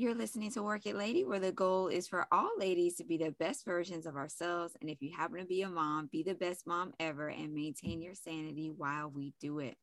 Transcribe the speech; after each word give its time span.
You're 0.00 0.14
listening 0.14 0.50
to 0.52 0.62
Work 0.62 0.86
It 0.86 0.96
Lady, 0.96 1.26
where 1.26 1.40
the 1.40 1.52
goal 1.52 1.88
is 1.88 2.08
for 2.08 2.26
all 2.32 2.48
ladies 2.56 2.94
to 2.94 3.04
be 3.04 3.18
the 3.18 3.32
best 3.32 3.66
versions 3.66 4.06
of 4.06 4.16
ourselves. 4.16 4.74
And 4.80 4.88
if 4.88 5.02
you 5.02 5.10
happen 5.14 5.40
to 5.40 5.44
be 5.44 5.60
a 5.60 5.68
mom, 5.68 6.08
be 6.10 6.22
the 6.22 6.32
best 6.32 6.66
mom 6.66 6.94
ever 6.98 7.28
and 7.28 7.52
maintain 7.52 8.00
your 8.00 8.14
sanity 8.14 8.72
while 8.74 9.10
we 9.10 9.34
do 9.42 9.58
it 9.58 9.76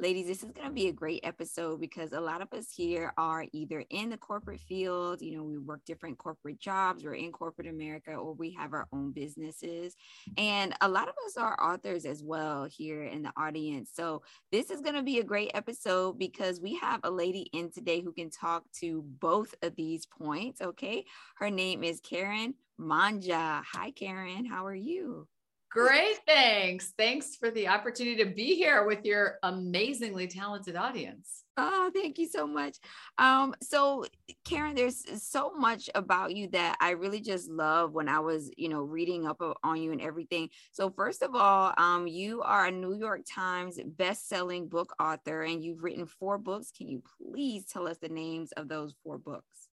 ladies, 0.00 0.26
this 0.26 0.44
is 0.44 0.52
going 0.52 0.68
to 0.68 0.74
be 0.74 0.88
a 0.88 0.92
great 0.92 1.20
episode 1.24 1.80
because 1.80 2.12
a 2.12 2.20
lot 2.20 2.40
of 2.40 2.52
us 2.52 2.72
here 2.74 3.12
are 3.18 3.44
either 3.52 3.84
in 3.90 4.10
the 4.10 4.16
corporate 4.16 4.60
field, 4.60 5.20
you 5.20 5.36
know, 5.36 5.42
we 5.42 5.58
work 5.58 5.80
different 5.84 6.18
corporate 6.18 6.60
jobs, 6.60 7.04
we're 7.04 7.14
in 7.14 7.32
corporate 7.32 7.66
America, 7.66 8.14
or 8.14 8.32
we 8.34 8.52
have 8.52 8.72
our 8.74 8.86
own 8.92 9.10
businesses. 9.10 9.96
And 10.36 10.72
a 10.80 10.88
lot 10.88 11.08
of 11.08 11.14
us 11.26 11.36
are 11.36 11.60
authors 11.60 12.04
as 12.04 12.22
well 12.22 12.64
here 12.64 13.04
in 13.04 13.22
the 13.22 13.32
audience. 13.36 13.90
So 13.92 14.22
this 14.52 14.70
is 14.70 14.80
going 14.80 14.94
to 14.94 15.02
be 15.02 15.18
a 15.18 15.24
great 15.24 15.50
episode 15.54 16.18
because 16.18 16.60
we 16.60 16.76
have 16.76 17.00
a 17.02 17.10
lady 17.10 17.50
in 17.52 17.70
today 17.70 18.00
who 18.00 18.12
can 18.12 18.30
talk 18.30 18.64
to 18.80 19.02
both 19.20 19.54
of 19.62 19.74
these 19.74 20.06
points. 20.06 20.60
Okay. 20.60 21.04
Her 21.38 21.50
name 21.50 21.82
is 21.82 22.00
Karen 22.00 22.54
Mangia. 22.80 23.62
Hi, 23.72 23.90
Karen. 23.90 24.44
How 24.44 24.64
are 24.64 24.74
you? 24.74 25.26
Great. 25.70 26.18
Thanks. 26.26 26.94
Thanks 26.96 27.36
for 27.36 27.50
the 27.50 27.68
opportunity 27.68 28.16
to 28.24 28.30
be 28.30 28.54
here 28.54 28.86
with 28.86 29.04
your 29.04 29.38
amazingly 29.42 30.26
talented 30.26 30.76
audience. 30.76 31.44
Oh, 31.58 31.90
thank 31.92 32.18
you 32.18 32.26
so 32.26 32.46
much. 32.46 32.78
Um, 33.18 33.54
so 33.60 34.06
Karen, 34.44 34.76
there's 34.76 35.04
so 35.22 35.52
much 35.52 35.90
about 35.94 36.34
you 36.34 36.48
that 36.52 36.76
I 36.80 36.90
really 36.90 37.20
just 37.20 37.50
love 37.50 37.92
when 37.92 38.08
I 38.08 38.20
was, 38.20 38.50
you 38.56 38.68
know, 38.68 38.80
reading 38.80 39.26
up 39.26 39.42
on 39.62 39.82
you 39.82 39.92
and 39.92 40.00
everything. 40.00 40.48
So 40.72 40.88
first 40.88 41.22
of 41.22 41.34
all, 41.34 41.74
um, 41.76 42.06
you 42.06 42.40
are 42.42 42.66
a 42.66 42.70
New 42.70 42.94
York 42.94 43.22
Times 43.28 43.78
best-selling 43.84 44.68
book 44.68 44.94
author 44.98 45.42
and 45.42 45.62
you've 45.62 45.82
written 45.82 46.06
four 46.06 46.38
books. 46.38 46.70
Can 46.70 46.88
you 46.88 47.02
please 47.20 47.66
tell 47.66 47.88
us 47.88 47.98
the 47.98 48.08
names 48.08 48.52
of 48.52 48.68
those 48.68 48.94
four 49.02 49.18
books? 49.18 49.68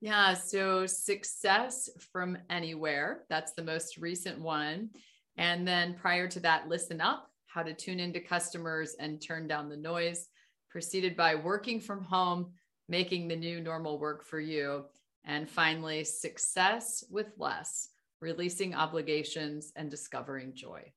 Yeah, 0.00 0.34
so 0.34 0.86
Success 0.86 1.90
from 2.12 2.38
Anywhere, 2.48 3.24
that's 3.28 3.52
the 3.52 3.64
most 3.64 3.98
recent 3.98 4.40
one. 4.40 4.90
And 5.38 5.66
then 5.66 5.94
prior 5.94 6.26
to 6.28 6.40
that, 6.40 6.68
listen 6.68 7.00
up, 7.00 7.30
how 7.46 7.62
to 7.62 7.72
tune 7.72 8.00
into 8.00 8.20
customers 8.20 8.96
and 8.98 9.22
turn 9.22 9.46
down 9.46 9.68
the 9.68 9.76
noise, 9.76 10.28
preceded 10.68 11.16
by 11.16 11.36
working 11.36 11.80
from 11.80 12.02
home, 12.02 12.52
making 12.88 13.28
the 13.28 13.36
new 13.36 13.60
normal 13.60 13.98
work 13.98 14.24
for 14.24 14.40
you. 14.40 14.84
And 15.24 15.48
finally, 15.48 16.02
success 16.04 17.04
with 17.08 17.28
less, 17.38 17.88
releasing 18.20 18.74
obligations 18.74 19.72
and 19.76 19.90
discovering 19.90 20.54
joy. 20.54 20.92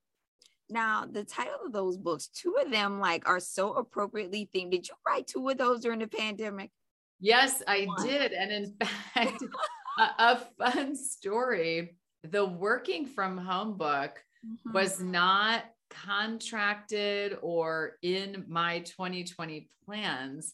Now, 0.69 1.05
the 1.05 1.23
title 1.23 1.59
of 1.65 1.73
those 1.73 1.97
books, 1.97 2.27
two 2.27 2.55
of 2.59 2.71
them 2.71 2.99
like 2.99 3.27
are 3.27 3.41
so 3.41 3.73
appropriately 3.73 4.49
themed. 4.55 4.71
Did 4.71 4.87
you 4.87 4.95
write 5.05 5.27
two 5.27 5.47
of 5.49 5.57
those 5.57 5.81
during 5.81 5.99
the 5.99 6.07
pandemic? 6.07 6.71
Yes, 7.19 7.61
I 7.67 7.87
did. 8.01 8.31
And 8.31 8.51
in 8.51 8.75
fact, 9.13 9.43
a, 9.99 10.09
a 10.17 10.41
fun 10.57 10.95
story 10.95 11.91
the 12.23 12.45
working 12.45 13.05
from 13.05 13.37
home 13.37 13.77
book 13.77 14.23
mm-hmm. 14.45 14.73
was 14.73 14.99
not 15.01 15.63
contracted 15.89 17.37
or 17.41 17.97
in 18.01 18.45
my 18.47 18.79
2020 18.79 19.69
plans. 19.85 20.53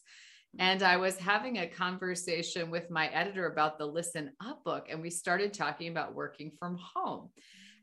And 0.58 0.82
I 0.82 0.96
was 0.96 1.18
having 1.18 1.58
a 1.58 1.66
conversation 1.66 2.70
with 2.70 2.90
my 2.90 3.08
editor 3.08 3.46
about 3.46 3.78
the 3.78 3.86
Listen 3.86 4.32
Up 4.44 4.64
book, 4.64 4.88
and 4.90 5.00
we 5.00 5.10
started 5.10 5.52
talking 5.52 5.88
about 5.88 6.14
working 6.14 6.50
from 6.58 6.78
home. 6.78 7.28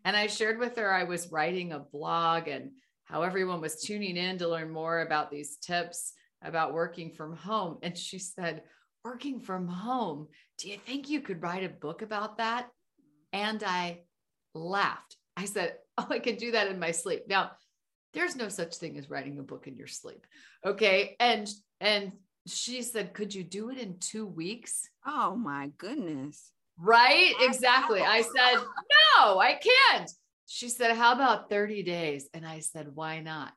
And 0.04 0.16
I 0.16 0.28
shared 0.28 0.60
with 0.60 0.76
her 0.78 0.94
I 0.94 1.04
was 1.04 1.32
writing 1.32 1.72
a 1.72 1.80
blog 1.80 2.48
and 2.48 2.72
how 3.06 3.22
everyone 3.22 3.62
was 3.62 3.82
tuning 3.82 4.18
in 4.18 4.38
to 4.40 4.48
learn 4.48 4.72
more 4.72 5.02
about 5.02 5.32
these 5.32 5.58
tips 5.58 6.14
about 6.44 6.74
working 6.74 7.12
from 7.12 7.36
home. 7.36 7.78
And 7.82 7.98
she 7.98 8.20
said, 8.20 8.64
Working 9.04 9.40
from 9.40 9.68
home, 9.68 10.28
do 10.58 10.68
you 10.68 10.78
think 10.78 11.10
you 11.10 11.22
could 11.22 11.44
write 11.44 11.64
a 11.64 11.70
book 11.70 12.02
about 12.02 12.40
that? 12.40 12.70
And 13.32 13.64
I 13.64 14.02
laughed. 14.56 15.18
I 15.38 15.46
said, 15.46 15.76
oh, 15.98 16.08
I 16.10 16.20
can 16.20 16.36
do 16.36 16.52
that 16.52 16.68
in 16.68 16.80
my 16.80 16.92
sleep. 16.92 17.24
Now, 17.28 17.52
there's 18.14 18.36
no 18.36 18.50
such 18.50 18.76
thing 18.78 18.98
as 18.98 19.10
writing 19.10 19.40
a 19.40 19.44
book 19.44 19.68
in 19.68 19.76
your 19.76 19.88
sleep. 19.88 20.26
Okay. 20.66 21.16
And, 21.20 21.50
and 21.82 22.14
she 22.48 22.82
said, 22.82 23.14
could 23.14 23.36
you 23.36 23.44
do 23.44 23.70
it 23.70 23.78
in 23.78 24.00
two 24.00 24.26
weeks? 24.26 24.88
Oh 25.06 25.36
my 25.36 25.72
goodness. 25.78 26.52
Right. 26.78 27.34
Exactly. 27.42 28.02
I 28.02 28.22
said, 28.22 28.56
no, 29.18 29.40
I 29.40 29.60
can't. 29.92 30.10
She 30.48 30.70
said, 30.70 30.96
how 30.96 31.14
about 31.14 31.50
30 31.50 31.84
days? 31.84 32.30
And 32.34 32.46
I 32.46 32.60
said, 32.60 32.88
why 32.94 33.20
not? 33.20 33.52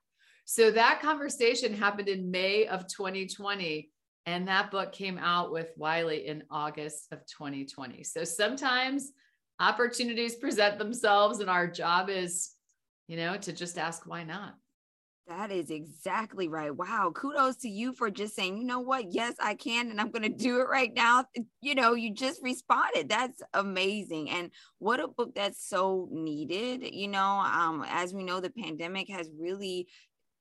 So 0.44 0.70
that 0.70 1.00
conversation 1.02 1.74
happened 1.74 2.08
in 2.08 2.30
May 2.30 2.66
of 2.66 2.88
2020. 2.88 3.90
And 4.26 4.48
that 4.48 4.70
book 4.70 4.92
came 4.92 5.18
out 5.18 5.52
with 5.52 5.70
Wiley 5.76 6.26
in 6.26 6.44
August 6.50 7.06
of 7.12 7.20
2020. 7.26 8.02
So 8.02 8.24
sometimes 8.24 9.12
opportunities 9.60 10.36
present 10.36 10.78
themselves 10.78 11.41
and 11.41 11.50
our 11.50 11.66
job 11.66 12.08
is 12.08 12.52
you 13.06 13.16
know 13.16 13.36
to 13.36 13.52
just 13.52 13.78
ask 13.78 14.06
why 14.06 14.22
not 14.22 14.54
that 15.28 15.52
is 15.52 15.70
exactly 15.70 16.48
right. 16.48 16.74
Wow. 16.74 17.12
Kudos 17.14 17.56
to 17.58 17.69
you 17.69 17.92
for 17.92 18.10
just 18.10 18.34
saying, 18.34 18.56
you 18.56 18.64
know 18.64 18.80
what? 18.80 19.12
Yes, 19.12 19.34
I 19.38 19.56
can. 19.56 19.91
And 19.91 20.00
I'm 20.00 20.10
going 20.10 20.22
to 20.22 20.30
do 20.30 20.60
it 20.60 20.69
right 20.69 20.92
now. 20.94 21.26
You 21.60 21.74
know, 21.74 21.92
you 21.92 22.14
just 22.14 22.42
responded. 22.42 23.10
That's 23.10 23.42
amazing. 23.52 24.30
And 24.30 24.50
what 24.78 25.00
a 25.00 25.08
book 25.08 25.34
that's 25.34 25.62
so 25.69 26.08
needed. 26.10 26.94
You 26.94 27.08
know, 27.08 27.22
um, 27.22 27.84
as 27.88 28.14
we 28.14 28.25
know, 28.25 28.40
the 28.40 28.48
pandemic 28.48 29.10
has 29.10 29.28
really 29.38 29.86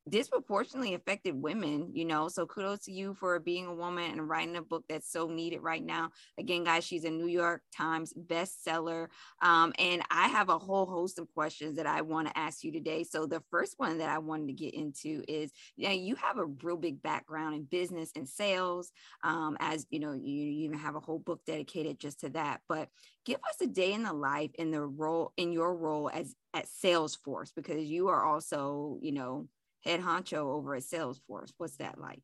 disproportionately 0.09 0.93
affected 0.93 1.41
women, 1.41 1.89
you 1.93 2.05
know. 2.05 2.27
So 2.27 2.45
kudos 2.45 2.85
to 2.85 2.91
you 2.91 3.13
for 3.13 3.39
being 3.39 3.65
a 3.65 3.73
woman 3.73 4.11
and 4.11 4.27
writing 4.27 4.55
a 4.55 4.61
book 4.61 4.83
that's 4.87 5.11
so 5.11 5.27
needed 5.27 5.61
right 5.61 5.83
now. 5.83 6.11
Again, 6.37 6.63
guys, 6.63 6.83
she's 6.83 7.03
a 7.03 7.09
New 7.09 7.27
York 7.27 7.61
Times 7.75 8.13
bestseller. 8.13 9.07
Um, 9.41 9.73
and 9.79 10.01
I 10.09 10.27
have 10.29 10.49
a 10.49 10.57
whole 10.57 10.85
host 10.85 11.19
of 11.19 11.31
questions 11.33 11.77
that 11.77 11.87
I 11.87 12.01
want 12.01 12.27
to 12.27 12.37
ask 12.37 12.63
you 12.63 12.71
today. 12.71 13.03
So 13.03 13.25
the 13.25 13.43
first 13.49 13.75
one 13.77 13.97
that 13.99 14.09
I 14.09 14.17
wanted 14.17 14.47
to 14.47 14.53
get 14.53 14.73
into 14.73 15.23
is 15.27 15.51
you, 15.75 15.87
know, 15.87 15.93
you 15.93 16.15
have 16.15 16.37
a 16.37 16.45
real 16.45 16.77
big 16.77 17.01
background 17.01 17.55
in 17.55 17.63
business 17.63 18.11
and 18.15 18.27
sales. 18.27 18.91
Um, 19.23 19.57
as 19.59 19.85
you 19.89 19.99
know, 19.99 20.13
you, 20.13 20.33
you 20.33 20.65
even 20.65 20.77
have 20.77 20.95
a 20.95 20.99
whole 20.99 21.19
book 21.19 21.41
dedicated 21.45 21.99
just 21.99 22.21
to 22.21 22.29
that. 22.29 22.61
But 22.67 22.89
give 23.25 23.37
us 23.37 23.61
a 23.61 23.67
day 23.67 23.93
in 23.93 24.03
the 24.03 24.13
life 24.13 24.51
in 24.55 24.71
the 24.71 24.81
role 24.81 25.33
in 25.37 25.51
your 25.51 25.75
role 25.75 26.09
as 26.13 26.35
at 26.53 26.65
Salesforce 26.65 27.51
because 27.55 27.85
you 27.85 28.07
are 28.07 28.23
also, 28.23 28.97
you 29.01 29.11
know, 29.11 29.47
head 29.87 30.01
honcho 30.01 30.53
over 30.53 30.75
at 30.75 30.83
Salesforce. 30.83 31.53
What's 31.57 31.77
that 31.77 31.99
like? 31.99 32.21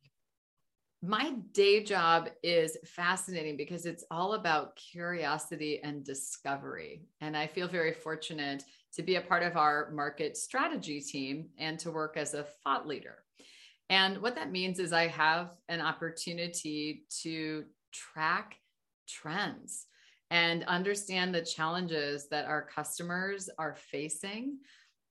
My 1.02 1.34
day 1.52 1.82
job 1.82 2.28
is 2.42 2.78
fascinating 2.84 3.56
because 3.56 3.84
it's 3.84 4.04
all 4.10 4.34
about 4.34 4.76
curiosity 4.76 5.80
and 5.82 6.04
discovery. 6.04 7.02
And 7.20 7.36
I 7.36 7.46
feel 7.46 7.68
very 7.68 7.92
fortunate 7.92 8.64
to 8.94 9.02
be 9.02 9.16
a 9.16 9.20
part 9.20 9.42
of 9.42 9.56
our 9.56 9.90
market 9.90 10.36
strategy 10.36 11.00
team 11.00 11.48
and 11.58 11.78
to 11.80 11.90
work 11.90 12.16
as 12.16 12.32
a 12.32 12.46
thought 12.62 12.86
leader. 12.86 13.18
And 13.90 14.22
what 14.22 14.34
that 14.36 14.50
means 14.50 14.78
is 14.78 14.92
I 14.92 15.08
have 15.08 15.50
an 15.68 15.80
opportunity 15.80 17.04
to 17.22 17.64
track 17.92 18.56
trends 19.06 19.86
and 20.30 20.64
understand 20.64 21.34
the 21.34 21.42
challenges 21.42 22.28
that 22.30 22.46
our 22.46 22.62
customers 22.62 23.50
are 23.58 23.74
facing 23.74 24.58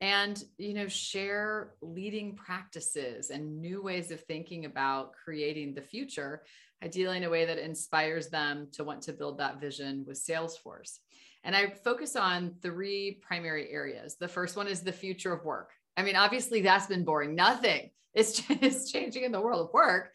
and 0.03 0.43
you 0.57 0.73
know 0.73 0.87
share 0.87 1.75
leading 1.81 2.35
practices 2.35 3.29
and 3.29 3.61
new 3.61 3.81
ways 3.81 4.11
of 4.11 4.19
thinking 4.19 4.65
about 4.65 5.13
creating 5.13 5.73
the 5.73 5.81
future 5.81 6.43
ideally 6.83 7.15
in 7.15 7.23
a 7.23 7.29
way 7.29 7.45
that 7.45 7.57
inspires 7.57 8.27
them 8.27 8.67
to 8.73 8.83
want 8.83 9.01
to 9.01 9.13
build 9.13 9.37
that 9.37 9.61
vision 9.61 10.03
with 10.05 10.21
salesforce. 10.21 10.99
And 11.45 11.55
i 11.55 11.67
focus 11.69 12.17
on 12.17 12.55
three 12.61 13.19
primary 13.21 13.71
areas. 13.71 14.17
The 14.17 14.27
first 14.27 14.57
one 14.57 14.67
is 14.67 14.81
the 14.81 14.91
future 14.91 15.31
of 15.31 15.45
work. 15.45 15.71
I 15.95 16.03
mean 16.03 16.17
obviously 16.17 16.61
that's 16.61 16.87
been 16.87 17.05
boring. 17.05 17.33
Nothing 17.33 17.89
is, 18.13 18.43
is 18.61 18.91
changing 18.91 19.23
in 19.23 19.31
the 19.31 19.41
world 19.41 19.65
of 19.65 19.73
work. 19.73 20.11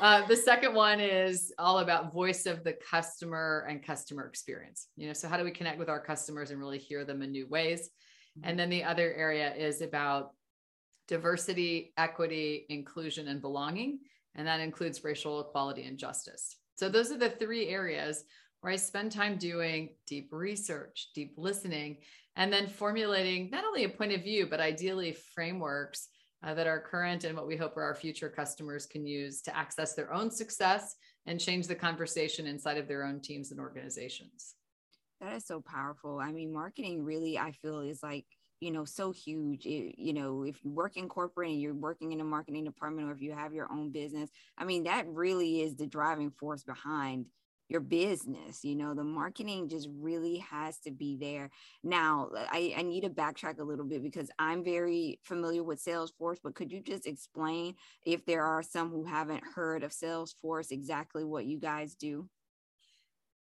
Uh, 0.00 0.26
the 0.26 0.36
second 0.36 0.74
one 0.74 0.98
is 1.00 1.52
all 1.56 1.78
about 1.78 2.12
voice 2.12 2.46
of 2.46 2.64
the 2.64 2.72
customer 2.72 3.66
and 3.68 3.80
customer 3.80 4.26
experience. 4.26 4.88
You 4.96 5.06
know 5.06 5.12
so 5.12 5.28
how 5.28 5.36
do 5.36 5.44
we 5.44 5.52
connect 5.52 5.78
with 5.78 5.88
our 5.88 6.00
customers 6.00 6.50
and 6.50 6.58
really 6.58 6.78
hear 6.78 7.04
them 7.04 7.22
in 7.22 7.30
new 7.30 7.46
ways 7.46 7.90
and 8.44 8.58
then 8.58 8.70
the 8.70 8.84
other 8.84 9.12
area 9.14 9.54
is 9.54 9.80
about 9.82 10.32
diversity, 11.08 11.92
equity, 11.96 12.66
inclusion, 12.68 13.28
and 13.28 13.40
belonging. 13.40 13.98
And 14.36 14.46
that 14.46 14.60
includes 14.60 15.02
racial 15.02 15.40
equality 15.40 15.84
and 15.84 15.98
justice. 15.98 16.56
So 16.76 16.88
those 16.88 17.10
are 17.10 17.18
the 17.18 17.30
three 17.30 17.68
areas 17.68 18.24
where 18.60 18.72
I 18.72 18.76
spend 18.76 19.12
time 19.12 19.36
doing 19.36 19.90
deep 20.06 20.28
research, 20.30 21.08
deep 21.14 21.34
listening, 21.36 21.98
and 22.36 22.52
then 22.52 22.68
formulating 22.68 23.50
not 23.50 23.64
only 23.64 23.84
a 23.84 23.88
point 23.88 24.12
of 24.12 24.22
view, 24.22 24.46
but 24.46 24.60
ideally 24.60 25.16
frameworks 25.34 26.08
uh, 26.42 26.54
that 26.54 26.66
our 26.66 26.80
current 26.80 27.24
and 27.24 27.36
what 27.36 27.46
we 27.46 27.56
hope 27.56 27.76
are 27.76 27.82
our 27.82 27.94
future 27.94 28.28
customers 28.28 28.86
can 28.86 29.06
use 29.06 29.42
to 29.42 29.56
access 29.56 29.94
their 29.94 30.12
own 30.12 30.30
success 30.30 30.94
and 31.26 31.40
change 31.40 31.66
the 31.66 31.74
conversation 31.74 32.46
inside 32.46 32.78
of 32.78 32.88
their 32.88 33.04
own 33.04 33.20
teams 33.20 33.50
and 33.50 33.60
organizations. 33.60 34.54
That 35.20 35.34
is 35.34 35.46
so 35.46 35.60
powerful. 35.60 36.18
I 36.18 36.32
mean, 36.32 36.52
marketing 36.52 37.04
really, 37.04 37.38
I 37.38 37.52
feel, 37.52 37.80
is 37.80 38.02
like, 38.02 38.24
you 38.60 38.70
know, 38.70 38.84
so 38.84 39.12
huge. 39.12 39.66
It, 39.66 39.98
you 39.98 40.12
know, 40.12 40.44
if 40.44 40.64
you 40.64 40.70
work 40.70 40.96
in 40.96 41.08
corporate 41.08 41.50
and 41.50 41.60
you're 41.60 41.74
working 41.74 42.12
in 42.12 42.20
a 42.20 42.24
marketing 42.24 42.64
department 42.64 43.08
or 43.08 43.12
if 43.12 43.20
you 43.20 43.32
have 43.32 43.52
your 43.52 43.70
own 43.70 43.90
business, 43.90 44.30
I 44.56 44.64
mean, 44.64 44.84
that 44.84 45.06
really 45.08 45.60
is 45.62 45.76
the 45.76 45.86
driving 45.86 46.30
force 46.30 46.62
behind 46.62 47.26
your 47.68 47.80
business 47.80 48.64
you 48.64 48.74
know 48.74 48.94
the 48.94 49.04
marketing 49.04 49.68
just 49.68 49.88
really 50.00 50.38
has 50.38 50.80
to 50.80 50.90
be 50.90 51.16
there 51.16 51.48
now 51.84 52.28
I, 52.50 52.74
I 52.76 52.82
need 52.82 53.02
to 53.02 53.10
backtrack 53.10 53.60
a 53.60 53.62
little 53.62 53.84
bit 53.84 54.02
because 54.02 54.28
i'm 54.40 54.64
very 54.64 55.20
familiar 55.22 55.62
with 55.62 55.80
salesforce 55.80 56.38
but 56.42 56.56
could 56.56 56.72
you 56.72 56.80
just 56.82 57.06
explain 57.06 57.76
if 58.04 58.26
there 58.26 58.44
are 58.44 58.64
some 58.64 58.90
who 58.90 59.04
haven't 59.04 59.44
heard 59.54 59.84
of 59.84 59.92
salesforce 59.92 60.72
exactly 60.72 61.22
what 61.22 61.46
you 61.46 61.60
guys 61.60 61.94
do 61.94 62.28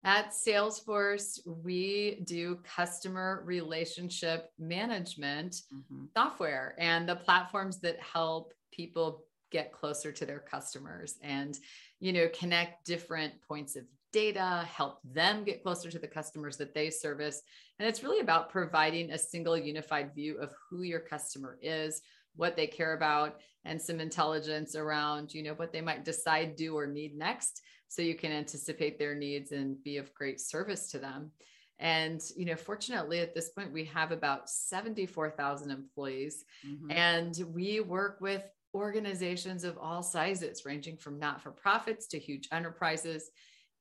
at 0.05 0.29
Salesforce, 0.29 1.39
we 1.45 2.21
do 2.25 2.59
customer 2.63 3.41
relationship 3.43 4.51
management 4.59 5.61
mm-hmm. 5.73 6.05
software 6.15 6.75
and 6.77 7.09
the 7.09 7.15
platforms 7.15 7.79
that 7.81 7.99
help 7.99 8.53
people 8.71 9.25
get 9.51 9.71
closer 9.71 10.11
to 10.11 10.25
their 10.25 10.39
customers 10.39 11.15
and 11.23 11.57
you 11.99 12.11
know 12.11 12.27
connect 12.37 12.85
different 12.85 13.33
points 13.47 13.75
of 13.75 13.83
data 14.11 14.67
help 14.67 14.99
them 15.03 15.43
get 15.43 15.63
closer 15.63 15.89
to 15.89 15.99
the 15.99 16.07
customers 16.07 16.57
that 16.57 16.73
they 16.73 16.89
service 16.89 17.41
and 17.79 17.87
it's 17.87 18.03
really 18.03 18.19
about 18.19 18.49
providing 18.49 19.11
a 19.11 19.17
single 19.17 19.57
unified 19.57 20.13
view 20.13 20.37
of 20.39 20.51
who 20.69 20.81
your 20.81 20.99
customer 20.99 21.57
is 21.61 22.01
what 22.35 22.57
they 22.57 22.67
care 22.67 22.93
about 22.95 23.37
and 23.65 23.81
some 23.81 23.99
intelligence 23.99 24.75
around 24.75 25.33
you 25.33 25.43
know 25.43 25.53
what 25.53 25.71
they 25.71 25.81
might 25.81 26.03
decide 26.03 26.55
do 26.55 26.75
or 26.75 26.87
need 26.87 27.15
next 27.15 27.61
so 27.87 28.01
you 28.01 28.15
can 28.15 28.31
anticipate 28.31 28.97
their 28.97 29.15
needs 29.15 29.51
and 29.51 29.81
be 29.83 29.97
of 29.97 30.13
great 30.13 30.39
service 30.39 30.89
to 30.91 30.99
them. 30.99 31.31
And 31.79 32.21
you 32.35 32.45
know 32.45 32.55
fortunately 32.55 33.19
at 33.19 33.35
this 33.35 33.49
point 33.49 33.73
we 33.73 33.85
have 33.85 34.11
about 34.11 34.49
74,000 34.49 35.71
employees 35.71 36.45
mm-hmm. 36.65 36.91
and 36.91 37.43
we 37.53 37.81
work 37.81 38.19
with 38.21 38.43
organizations 38.73 39.63
of 39.63 39.77
all 39.77 40.01
sizes 40.03 40.65
ranging 40.65 40.97
from 40.97 41.19
not-for-profits 41.19 42.07
to 42.07 42.19
huge 42.19 42.47
enterprises. 42.51 43.29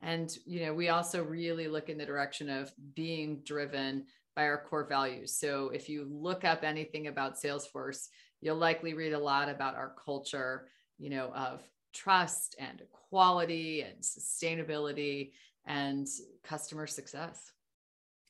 And 0.02 0.36
you 0.44 0.66
know 0.66 0.74
we 0.74 0.88
also 0.88 1.22
really 1.22 1.68
look 1.68 1.88
in 1.88 1.98
the 1.98 2.06
direction 2.06 2.48
of 2.50 2.72
being 2.94 3.42
driven 3.44 4.06
by 4.34 4.46
our 4.46 4.58
core 4.58 4.86
values. 4.88 5.38
So 5.38 5.68
if 5.68 5.88
you 5.88 6.08
look 6.10 6.44
up 6.44 6.64
anything 6.64 7.06
about 7.06 7.40
salesforce 7.40 8.08
you'll 8.40 8.56
likely 8.56 8.92
read 8.92 9.14
a 9.14 9.18
lot 9.18 9.48
about 9.48 9.74
our 9.74 9.94
culture 10.04 10.68
you 10.98 11.10
know 11.10 11.32
of 11.34 11.62
trust 11.94 12.56
and 12.58 12.82
quality 13.08 13.82
and 13.82 14.00
sustainability 14.02 15.32
and 15.66 16.06
customer 16.42 16.86
success. 16.86 17.52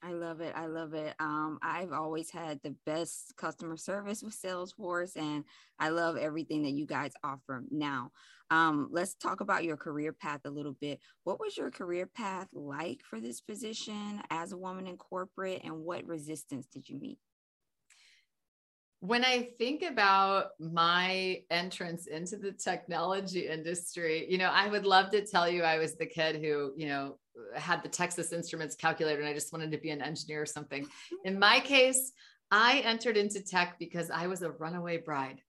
I 0.03 0.13
love 0.13 0.43
it. 0.43 0.53
I 0.55 0.67
love 0.67 0.93
it. 0.93 1.15
Um, 1.19 1.59
I've 1.63 1.93
always 1.93 2.31
had 2.31 2.61
the 2.63 2.75
best 2.85 3.33
customer 3.39 3.79
service 3.79 4.23
with 4.23 4.39
Salesforce, 4.39 5.17
and 5.17 5.45
I 5.79 5.89
love 5.89 6.19
everything 6.19 6.63
that 6.65 6.73
you 6.73 6.85
guys 6.85 7.13
offer. 7.25 7.65
Now, 7.71 8.11
um, 8.51 8.89
let's 8.93 9.15
talk 9.15 9.41
about 9.41 9.65
your 9.65 9.79
career 9.79 10.13
path 10.13 10.43
a 10.45 10.51
little 10.51 10.77
bit. 10.79 11.01
What 11.25 11.41
was 11.41 11.57
your 11.57 11.71
career 11.71 12.07
path 12.07 12.49
like 12.53 13.01
for 13.03 13.19
this 13.19 13.41
position 13.41 14.21
as 14.29 14.53
a 14.53 14.59
woman 14.59 14.87
in 14.87 14.99
corporate, 14.99 15.63
and 15.65 15.79
what 15.85 16.07
resistance 16.07 16.67
did 16.67 16.87
you 16.87 17.01
meet? 17.01 17.19
When 19.05 19.23
I 19.23 19.51
think 19.59 19.83
about 19.83 20.53
my 20.59 21.43
entrance 21.51 22.07
into 22.07 22.39
the 22.39 22.53
technology 22.53 23.47
industry, 23.49 24.25
you 24.31 24.39
know, 24.39 24.49
I 24.49 24.67
would 24.69 24.87
love 24.87 25.11
to 25.11 25.27
tell 25.27 25.47
you 25.47 25.63
I 25.63 25.77
was 25.77 25.97
the 25.97 26.07
kid 26.07 26.37
who, 26.37 26.73
you 26.75 26.89
know, 26.89 27.19
had 27.55 27.83
the 27.83 27.91
Texas 27.91 28.33
Instruments 28.33 28.75
calculator 28.75 29.21
and 29.21 29.29
I 29.29 29.35
just 29.35 29.53
wanted 29.53 29.73
to 29.73 29.79
be 29.79 29.91
an 29.91 30.01
engineer 30.01 30.41
or 30.41 30.47
something. 30.47 30.87
In 31.27 31.39
my 31.39 31.61
case, 31.61 32.13
I 32.51 32.79
entered 32.79 33.19
into 33.19 33.43
tech 33.43 33.77
because 33.79 34.11
I 34.11 34.27
was 34.27 34.41
a 34.41 34.53
runaway 34.53 34.97
bride. 34.97 35.43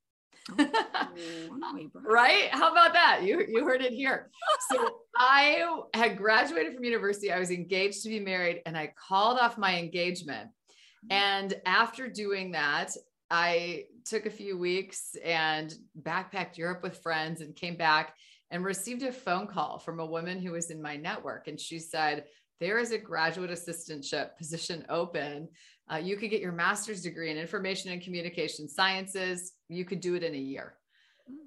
Oh, 0.59 1.57
right? 2.03 2.49
How 2.51 2.73
about 2.73 2.91
that? 2.91 3.21
You 3.23 3.45
you 3.47 3.63
heard 3.63 3.81
it 3.81 3.93
here. 3.93 4.31
So 4.71 4.99
I 5.15 5.63
had 5.93 6.17
graduated 6.17 6.75
from 6.75 6.83
university. 6.83 7.31
I 7.31 7.39
was 7.39 7.51
engaged 7.51 8.03
to 8.03 8.09
be 8.09 8.19
married 8.19 8.63
and 8.65 8.77
I 8.77 8.91
called 9.07 9.39
off 9.39 9.57
my 9.57 9.77
engagement. 9.77 10.49
Mm-hmm. 10.49 11.11
And 11.11 11.61
after 11.65 12.09
doing 12.09 12.51
that, 12.51 12.91
I 13.29 13.85
took 14.05 14.25
a 14.25 14.31
few 14.31 14.57
weeks 14.57 15.15
and 15.23 15.73
backpacked 16.01 16.57
Europe 16.57 16.83
with 16.83 17.01
friends 17.01 17.41
and 17.41 17.55
came 17.55 17.75
back 17.75 18.15
and 18.51 18.63
received 18.63 19.03
a 19.03 19.11
phone 19.11 19.47
call 19.47 19.79
from 19.79 19.99
a 19.99 20.05
woman 20.05 20.39
who 20.39 20.51
was 20.51 20.69
in 20.69 20.81
my 20.81 20.95
network. 20.95 21.47
And 21.47 21.59
she 21.59 21.79
said, 21.79 22.25
There 22.59 22.77
is 22.77 22.91
a 22.91 22.97
graduate 22.97 23.49
assistantship 23.49 24.37
position 24.37 24.85
open. 24.89 25.49
Uh, 25.91 25.97
you 25.97 26.17
could 26.17 26.29
get 26.29 26.41
your 26.41 26.51
master's 26.51 27.01
degree 27.01 27.31
in 27.31 27.37
information 27.37 27.91
and 27.91 28.01
communication 28.01 28.67
sciences. 28.67 29.53
You 29.69 29.85
could 29.85 29.99
do 29.99 30.15
it 30.15 30.23
in 30.23 30.33
a 30.33 30.37
year. 30.37 30.75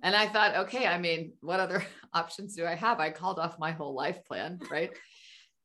And 0.03 0.17
I 0.17 0.27
thought, 0.27 0.57
okay, 0.57 0.87
I 0.87 0.99
mean, 0.99 1.33
what 1.41 1.61
other 1.61 1.85
options 2.13 2.55
do 2.55 2.67
I 2.67 2.75
have? 2.75 3.01
I 3.01 3.11
called 3.11 3.39
off 3.39 3.59
my 3.59 3.71
whole 3.71 3.95
life 3.95 4.25
plan, 4.25 4.61
right? 4.71 4.91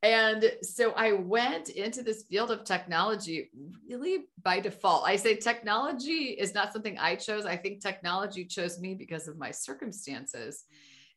And 0.04 0.52
so 0.62 0.92
I 0.92 1.14
went 1.14 1.70
into 1.70 2.04
this 2.04 2.26
field 2.30 2.52
of 2.52 2.66
technology 2.66 3.50
really 3.90 4.26
by 4.44 4.60
default. 4.60 5.08
I 5.08 5.16
say 5.16 5.38
technology 5.38 6.36
is 6.38 6.54
not 6.54 6.74
something 6.74 6.98
I 7.00 7.16
chose. 7.16 7.46
I 7.46 7.56
think 7.56 7.82
technology 7.82 8.44
chose 8.44 8.80
me 8.80 8.96
because 8.96 9.30
of 9.30 9.38
my 9.38 9.50
circumstances. 9.50 10.66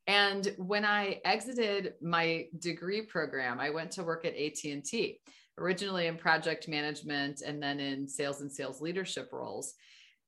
And 0.07 0.55
when 0.57 0.85
I 0.85 1.21
exited 1.25 1.95
my 2.01 2.47
degree 2.61 3.03
program, 3.03 3.59
I 3.59 3.71
went 3.71 3.91
to 3.93 4.05
work 4.05 4.25
at 4.25 4.37
AT&T, 4.37 5.19
originally 5.59 6.07
in 6.07 6.17
project 6.17 6.69
management 6.69 7.43
and 7.45 7.61
then 7.61 7.81
in 7.81 8.07
sales 8.07 8.41
and 8.41 8.53
sales 8.53 8.81
leadership 8.81 9.31
roles. 9.33 9.75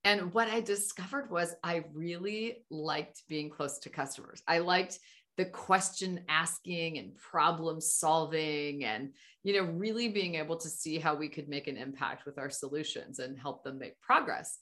And 0.03 0.33
what 0.35 0.49
I 0.49 0.61
discovered 0.61 1.31
was 1.31 1.55
I 1.63 1.85
really 1.93 2.65
liked 2.71 3.23
being 3.29 3.51
close 3.51 3.79
to 3.81 3.89
customers. 3.89 4.43
I 4.49 4.59
liked 4.59 4.99
the 5.39 5.45
question 5.45 6.21
asking 6.29 6.99
and 6.99 7.17
problem 7.17 7.81
solving 7.81 8.85
and 8.85 9.13
you 9.45 9.55
know 9.55 9.71
really 9.73 10.09
being 10.09 10.35
able 10.35 10.57
to 10.57 10.69
see 10.69 10.99
how 10.99 11.15
we 11.15 11.29
could 11.29 11.49
make 11.49 11.69
an 11.69 11.77
impact 11.77 12.27
with 12.27 12.39
our 12.39 12.51
solutions 12.51 13.21
and 13.21 13.39
help 13.39 13.63
them 13.63 13.79
make 13.79 13.99
progress. 14.01 14.59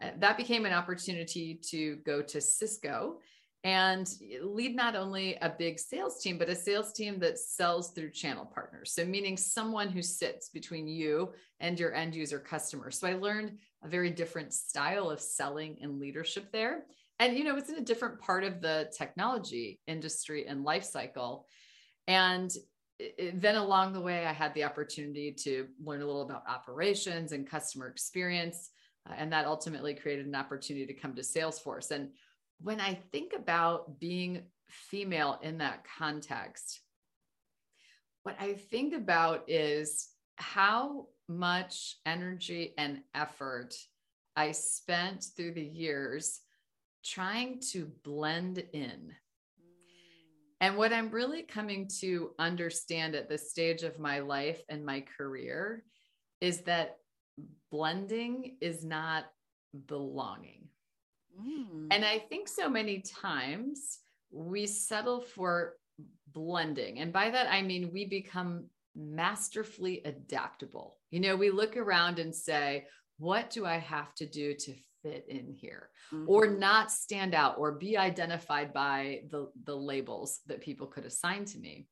Uh, 0.00 0.10
that 0.18 0.36
became 0.36 0.66
an 0.66 0.74
opportunity 0.74 1.58
to 1.62 1.96
go 2.04 2.20
to 2.20 2.40
cisco 2.40 3.18
and 3.64 4.14
lead 4.42 4.76
not 4.76 4.94
only 4.94 5.36
a 5.36 5.54
big 5.58 5.78
sales 5.78 6.22
team 6.22 6.36
but 6.36 6.50
a 6.50 6.54
sales 6.54 6.92
team 6.92 7.18
that 7.18 7.38
sells 7.38 7.92
through 7.92 8.10
channel 8.10 8.44
partners. 8.44 8.92
So 8.92 9.06
meaning 9.06 9.38
someone 9.38 9.88
who 9.88 10.02
sits 10.02 10.50
between 10.50 10.86
you 10.86 11.32
and 11.60 11.80
your 11.80 11.94
end 11.94 12.14
user 12.14 12.38
customer. 12.38 12.90
So 12.90 13.08
i 13.08 13.14
learned 13.14 13.56
a 13.82 13.88
very 13.88 14.10
different 14.10 14.52
style 14.52 15.08
of 15.08 15.18
selling 15.18 15.78
and 15.80 15.98
leadership 15.98 16.52
there 16.52 16.84
and 17.20 17.36
you 17.36 17.44
know 17.44 17.56
it's 17.56 17.68
in 17.68 17.76
a 17.76 17.82
different 17.82 18.18
part 18.18 18.42
of 18.42 18.60
the 18.60 18.90
technology 18.96 19.78
industry 19.86 20.46
and 20.46 20.64
life 20.64 20.84
cycle. 20.84 21.46
And 22.08 22.50
then 23.34 23.56
along 23.56 23.92
the 23.92 24.00
way 24.00 24.26
i 24.26 24.32
had 24.32 24.52
the 24.54 24.64
opportunity 24.64 25.32
to 25.32 25.68
learn 25.82 26.02
a 26.02 26.06
little 26.06 26.22
about 26.22 26.42
operations 26.48 27.32
and 27.32 27.48
customer 27.48 27.86
experience 27.86 28.70
uh, 29.08 29.14
and 29.16 29.32
that 29.32 29.46
ultimately 29.46 29.94
created 29.94 30.26
an 30.26 30.34
opportunity 30.34 30.86
to 30.86 30.92
come 30.92 31.14
to 31.14 31.22
salesforce. 31.22 31.92
And 31.92 32.10
when 32.60 32.80
i 32.80 32.98
think 33.12 33.32
about 33.34 33.98
being 34.00 34.42
female 34.68 35.38
in 35.42 35.58
that 35.58 35.84
context 35.98 36.80
what 38.22 38.36
i 38.38 38.52
think 38.52 38.94
about 38.94 39.44
is 39.48 40.08
how 40.36 41.06
much 41.28 41.96
energy 42.04 42.74
and 42.76 43.00
effort 43.14 43.74
i 44.36 44.52
spent 44.52 45.24
through 45.36 45.52
the 45.52 45.64
years 45.64 46.40
trying 47.04 47.60
to 47.72 47.90
blend 48.04 48.58
in. 48.72 49.12
And 50.60 50.76
what 50.76 50.92
I'm 50.92 51.10
really 51.10 51.42
coming 51.42 51.88
to 52.00 52.32
understand 52.38 53.14
at 53.14 53.28
this 53.28 53.50
stage 53.50 53.82
of 53.82 53.98
my 53.98 54.18
life 54.20 54.60
and 54.68 54.84
my 54.84 55.04
career 55.16 55.82
is 56.40 56.60
that 56.62 56.98
blending 57.70 58.56
is 58.60 58.84
not 58.84 59.24
belonging. 59.86 60.68
Mm. 61.40 61.88
And 61.90 62.04
I 62.04 62.18
think 62.18 62.48
so 62.48 62.68
many 62.68 63.00
times 63.00 64.00
we 64.30 64.66
settle 64.66 65.20
for 65.20 65.76
blending. 66.32 66.98
And 67.00 67.12
by 67.12 67.30
that, 67.30 67.50
I 67.50 67.62
mean 67.62 67.90
we 67.92 68.04
become 68.04 68.66
masterfully 68.94 70.02
adaptable. 70.04 70.98
You 71.10 71.20
know, 71.20 71.36
we 71.36 71.50
look 71.50 71.76
around 71.76 72.18
and 72.18 72.34
say, 72.34 72.86
what 73.18 73.50
do 73.50 73.66
I 73.66 73.78
have 73.78 74.14
to 74.16 74.26
do 74.26 74.54
to 74.54 74.74
fit 75.02 75.26
in 75.28 75.52
here 75.52 75.90
mm-hmm. 76.12 76.28
or 76.28 76.46
not 76.46 76.90
stand 76.90 77.34
out 77.34 77.56
or 77.58 77.72
be 77.72 77.96
identified 77.96 78.72
by 78.72 79.20
the 79.30 79.50
the 79.64 79.74
labels 79.74 80.40
that 80.46 80.60
people 80.60 80.86
could 80.86 81.04
assign 81.04 81.44
to 81.46 81.58
me. 81.58 81.86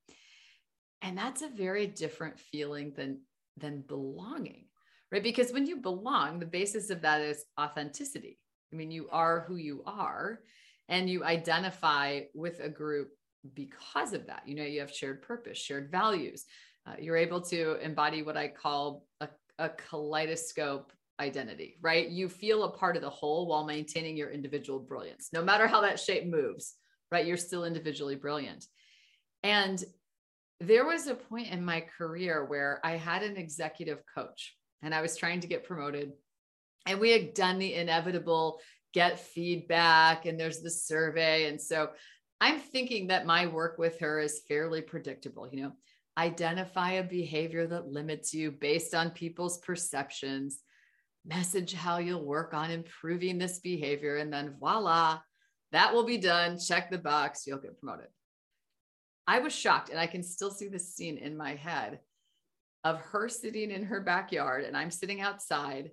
And 1.03 1.17
that's 1.17 1.43
a 1.43 1.49
very 1.49 1.87
different 1.87 2.39
feeling 2.39 2.93
than 2.97 3.21
than 3.57 3.83
belonging 3.83 4.65
right? 5.11 5.23
Because 5.23 5.53
when 5.53 5.67
you 5.67 5.77
belong 5.77 6.39
the 6.39 6.47
basis 6.47 6.91
of 6.91 7.03
that 7.03 7.21
is 7.21 7.45
authenticity. 7.59 8.39
I 8.73 8.77
mean 8.77 8.91
you 8.91 9.09
are 9.11 9.45
who 9.49 9.57
you 9.57 9.83
are 9.87 10.41
and 10.89 11.09
you 11.09 11.25
identify 11.25 12.23
with 12.35 12.61
a 12.61 12.69
group 12.69 13.11
because 13.55 14.13
of 14.13 14.27
that. 14.27 14.43
You 14.47 14.57
know 14.57 14.65
you 14.65 14.81
have 14.81 14.93
shared 14.93 15.23
purpose 15.23 15.59
shared 15.59 15.91
values. 15.91 16.45
Uh, 16.87 16.95
you're 16.99 17.17
able 17.17 17.41
to 17.43 17.75
embody 17.83 18.23
what 18.23 18.37
i 18.37 18.49
call 18.49 19.05
a, 19.21 19.29
a 19.59 19.69
kaleidoscope 19.69 20.91
identity, 21.21 21.79
right? 21.81 22.09
You 22.09 22.29
feel 22.29 22.65
a 22.65 22.71
part 22.71 22.97
of 22.97 23.03
the 23.03 23.11
whole 23.11 23.47
while 23.47 23.65
maintaining 23.65 24.17
your 24.17 24.31
individual 24.31 24.79
brilliance. 24.79 25.31
No 25.33 25.43
matter 25.43 25.67
how 25.67 25.81
that 25.81 26.01
shape 26.01 26.27
moves, 26.27 26.75
right? 27.11 27.27
You're 27.27 27.37
still 27.37 27.65
individually 27.65 28.17
brilliant. 28.17 28.67
And 29.43 29.83
there 30.61 30.85
was 30.85 31.07
a 31.07 31.15
point 31.15 31.49
in 31.49 31.65
my 31.65 31.85
career 31.97 32.45
where 32.45 32.81
I 32.85 32.97
had 32.97 33.23
an 33.23 33.37
executive 33.37 34.03
coach 34.15 34.57
and 34.83 34.95
I 34.95 35.01
was 35.01 35.17
trying 35.17 35.41
to 35.41 35.47
get 35.47 35.65
promoted. 35.65 36.13
And 36.87 37.01
we 37.01 37.11
had 37.11 37.35
done 37.35 37.59
the 37.59 37.75
inevitable 37.75 38.61
get 38.95 39.21
feedback, 39.21 40.27
and 40.27 40.39
there's 40.39 40.61
the 40.61 40.71
survey. 40.71 41.47
And 41.47 41.61
so 41.61 41.91
I'm 42.41 42.59
thinking 42.59 43.09
that 43.09 43.27
my 43.27 43.47
work 43.47 43.79
with 43.79 43.99
her 44.01 44.19
is 44.19 44.43
fairly 44.49 44.81
predictable. 44.81 45.49
You 45.51 45.63
know, 45.63 45.73
identify 46.17 46.93
a 46.93 47.03
behavior 47.03 47.67
that 47.67 47.89
limits 47.89 48.33
you 48.33 48.51
based 48.51 48.95
on 48.95 49.11
people's 49.11 49.59
perceptions, 49.59 50.61
message 51.25 51.75
how 51.75 51.99
you'll 51.99 52.25
work 52.25 52.55
on 52.55 52.71
improving 52.71 53.39
this 53.39 53.59
behavior, 53.61 54.17
and 54.17 54.33
then 54.33 54.57
voila, 54.59 55.21
that 55.73 55.93
will 55.93 56.05
be 56.05 56.19
done. 56.19 56.59
Check 56.59 56.91
the 56.91 56.99
box, 56.99 57.47
you'll 57.47 57.59
get 57.59 57.79
promoted. 57.79 58.09
I 59.27 59.41
was 59.41 59.53
shocked, 59.53 59.91
and 59.91 59.99
I 59.99 60.07
can 60.07 60.23
still 60.23 60.51
see 60.51 60.69
the 60.69 60.79
scene 60.79 61.19
in 61.19 61.37
my 61.37 61.55
head 61.55 62.01
of 62.85 63.01
her 63.01 63.29
sitting 63.29 63.71
in 63.71 63.85
her 63.85 64.01
backyard, 64.01 64.65
and 64.65 64.77
I'm 64.77 64.91
sitting 64.91 65.21
outside, 65.21 65.91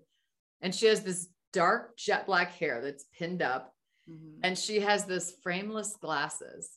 and 0.61 0.73
she 0.73 0.85
has 0.85 1.01
this 1.01 1.27
dark 1.51 1.97
jet 1.97 2.25
black 2.25 2.53
hair 2.53 2.81
that's 2.81 3.05
pinned 3.17 3.41
up, 3.41 3.73
mm-hmm. 4.09 4.39
and 4.43 4.57
she 4.57 4.79
has 4.79 5.05
this 5.05 5.33
frameless 5.43 5.97
glasses. 5.97 6.71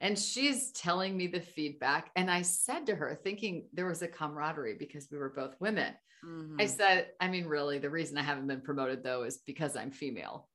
And 0.00 0.18
she's 0.18 0.72
telling 0.72 1.16
me 1.16 1.26
the 1.26 1.40
feedback. 1.40 2.10
And 2.16 2.30
I 2.30 2.42
said 2.42 2.86
to 2.86 2.94
her, 2.94 3.18
thinking 3.22 3.66
there 3.72 3.86
was 3.86 4.02
a 4.02 4.08
camaraderie 4.08 4.76
because 4.78 5.08
we 5.10 5.18
were 5.18 5.34
both 5.34 5.54
women. 5.60 5.94
Mm-hmm. 6.24 6.56
I 6.58 6.66
said, 6.66 7.08
I 7.20 7.28
mean, 7.28 7.46
really, 7.46 7.78
the 7.78 7.90
reason 7.90 8.16
I 8.16 8.22
haven't 8.22 8.46
been 8.46 8.60
promoted 8.60 9.02
though 9.02 9.24
is 9.24 9.38
because 9.46 9.76
I'm 9.76 9.90
female. 9.90 10.48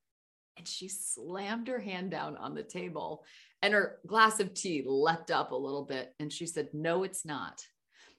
And 0.57 0.67
she 0.67 0.87
slammed 0.87 1.67
her 1.67 1.79
hand 1.79 2.11
down 2.11 2.37
on 2.37 2.55
the 2.55 2.63
table 2.63 3.25
and 3.61 3.73
her 3.73 3.99
glass 4.05 4.39
of 4.39 4.53
tea 4.53 4.83
leapt 4.85 5.31
up 5.31 5.51
a 5.51 5.55
little 5.55 5.83
bit. 5.83 6.13
And 6.19 6.31
she 6.31 6.45
said, 6.45 6.69
No, 6.73 7.03
it's 7.03 7.25
not. 7.25 7.61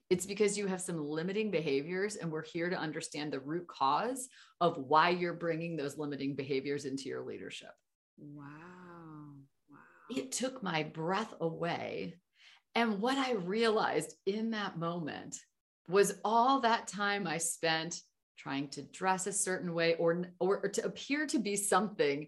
It's 0.09 0.25
because 0.25 0.57
you 0.57 0.67
have 0.67 0.81
some 0.81 1.05
limiting 1.05 1.51
behaviors, 1.51 2.15
and 2.15 2.31
we're 2.31 2.45
here 2.45 2.69
to 2.69 2.77
understand 2.77 3.31
the 3.31 3.41
root 3.41 3.67
cause 3.67 4.29
of 4.61 4.77
why 4.77 5.09
you're 5.09 5.33
bringing 5.33 5.75
those 5.75 5.97
limiting 5.97 6.35
behaviors 6.35 6.85
into 6.85 7.09
your 7.09 7.23
leadership. 7.23 7.71
Wow. 8.17 8.45
It 10.09 10.31
took 10.31 10.63
my 10.63 10.83
breath 10.83 11.33
away. 11.41 12.15
And 12.75 13.01
what 13.01 13.17
I 13.17 13.33
realized 13.33 14.13
in 14.25 14.51
that 14.51 14.77
moment 14.77 15.37
was 15.89 16.19
all 16.23 16.61
that 16.61 16.87
time 16.87 17.27
I 17.27 17.37
spent 17.37 18.01
trying 18.37 18.69
to 18.69 18.83
dress 18.83 19.27
a 19.27 19.33
certain 19.33 19.73
way 19.73 19.95
or, 19.95 20.25
or, 20.39 20.59
or 20.59 20.69
to 20.69 20.85
appear 20.85 21.25
to 21.27 21.39
be 21.39 21.55
something 21.55 22.27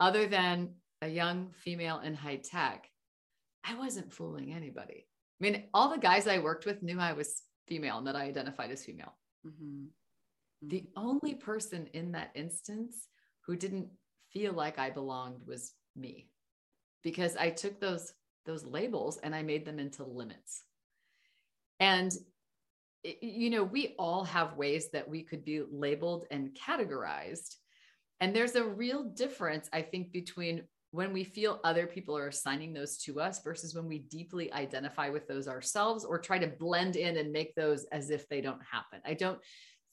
other 0.00 0.26
than 0.26 0.74
a 1.02 1.08
young 1.08 1.50
female 1.52 2.00
in 2.00 2.14
high 2.14 2.40
tech, 2.42 2.88
I 3.64 3.74
wasn't 3.74 4.12
fooling 4.12 4.52
anybody. 4.52 5.06
I 5.40 5.44
mean, 5.44 5.64
all 5.74 5.90
the 5.90 5.98
guys 5.98 6.26
I 6.26 6.38
worked 6.38 6.66
with 6.66 6.82
knew 6.82 6.98
I 6.98 7.12
was 7.12 7.42
female 7.68 7.98
and 7.98 8.06
that 8.06 8.16
I 8.16 8.24
identified 8.24 8.70
as 8.70 8.84
female. 8.84 9.14
Mm-hmm. 9.46 9.64
Mm-hmm. 9.64 10.68
The 10.68 10.84
only 10.96 11.34
person 11.34 11.88
in 11.92 12.12
that 12.12 12.30
instance 12.34 13.08
who 13.46 13.56
didn't 13.56 13.88
feel 14.32 14.52
like 14.52 14.78
I 14.78 14.90
belonged 14.90 15.46
was 15.46 15.72
me 15.96 16.31
because 17.02 17.36
I 17.36 17.50
took 17.50 17.80
those 17.80 18.12
those 18.44 18.64
labels 18.64 19.18
and 19.22 19.34
I 19.34 19.42
made 19.42 19.64
them 19.64 19.78
into 19.78 20.04
limits. 20.04 20.64
And 21.78 22.12
you 23.04 23.50
know, 23.50 23.64
we 23.64 23.94
all 23.98 24.24
have 24.24 24.56
ways 24.56 24.90
that 24.92 25.08
we 25.08 25.22
could 25.22 25.44
be 25.44 25.62
labeled 25.70 26.26
and 26.30 26.54
categorized. 26.54 27.56
And 28.20 28.34
there's 28.34 28.54
a 28.54 28.64
real 28.64 29.02
difference, 29.04 29.68
I 29.72 29.82
think, 29.82 30.12
between 30.12 30.62
when 30.92 31.12
we 31.12 31.24
feel 31.24 31.58
other 31.64 31.86
people 31.86 32.16
are 32.16 32.28
assigning 32.28 32.72
those 32.72 32.98
to 32.98 33.18
us 33.18 33.42
versus 33.42 33.74
when 33.74 33.88
we 33.88 33.98
deeply 33.98 34.52
identify 34.52 35.08
with 35.08 35.26
those 35.26 35.48
ourselves 35.48 36.04
or 36.04 36.18
try 36.18 36.38
to 36.38 36.46
blend 36.46 36.96
in 36.96 37.16
and 37.16 37.32
make 37.32 37.54
those 37.54 37.84
as 37.86 38.10
if 38.10 38.28
they 38.28 38.40
don't 38.40 38.60
happen. 38.70 39.00
I 39.04 39.14
don't 39.14 39.40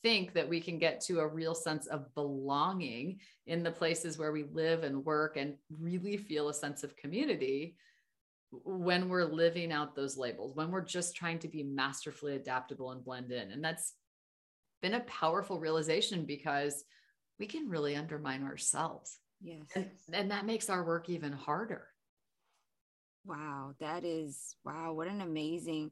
think 0.02 0.34
that 0.34 0.48
we 0.48 0.62
can 0.62 0.80
get 0.80 1.02
to 1.02 1.20
a 1.20 1.28
real 1.28 1.56
sense 1.56 1.88
of 1.88 2.14
belonging 2.16 3.20
in 3.48 3.64
the 3.64 3.72
places 3.72 4.18
where 4.18 4.32
we 4.32 4.44
live 4.44 4.84
and 4.84 5.06
work 5.06 5.38
and 5.38 5.56
really 5.80 6.18
feel 6.18 6.50
a 6.50 6.54
sense 6.54 6.84
of 6.84 6.96
community 6.96 7.76
when 8.52 9.10
we're 9.10 9.26
living 9.26 9.72
out 9.72 9.96
those 9.96 10.18
labels, 10.18 10.56
when 10.56 10.72
we're 10.72 10.82
just 10.82 11.16
trying 11.16 11.38
to 11.40 11.48
be 11.48 11.64
masterfully 11.64 12.36
adaptable 12.36 12.92
and 12.92 13.04
blend 13.04 13.32
in. 13.32 13.52
And 13.52 13.64
that's 13.64 13.94
been 14.82 14.96
a 14.96 15.02
powerful 15.02 15.60
realization 15.60 16.26
because 16.26 16.84
we 17.38 17.46
can 17.46 17.70
really 17.70 17.96
undermine 17.96 18.44
ourselves. 18.44 19.20
Yes. 19.42 19.62
And, 19.76 19.90
and 20.14 20.32
that 20.32 20.46
makes 20.46 20.70
our 20.70 20.84
work 20.84 21.10
even 21.10 21.32
harder. 21.32 21.88
Wow. 23.26 23.76
That 23.80 24.04
is, 24.04 24.56
wow. 24.66 24.94
What 24.94 25.08
an 25.08 25.22
amazing, 25.22 25.92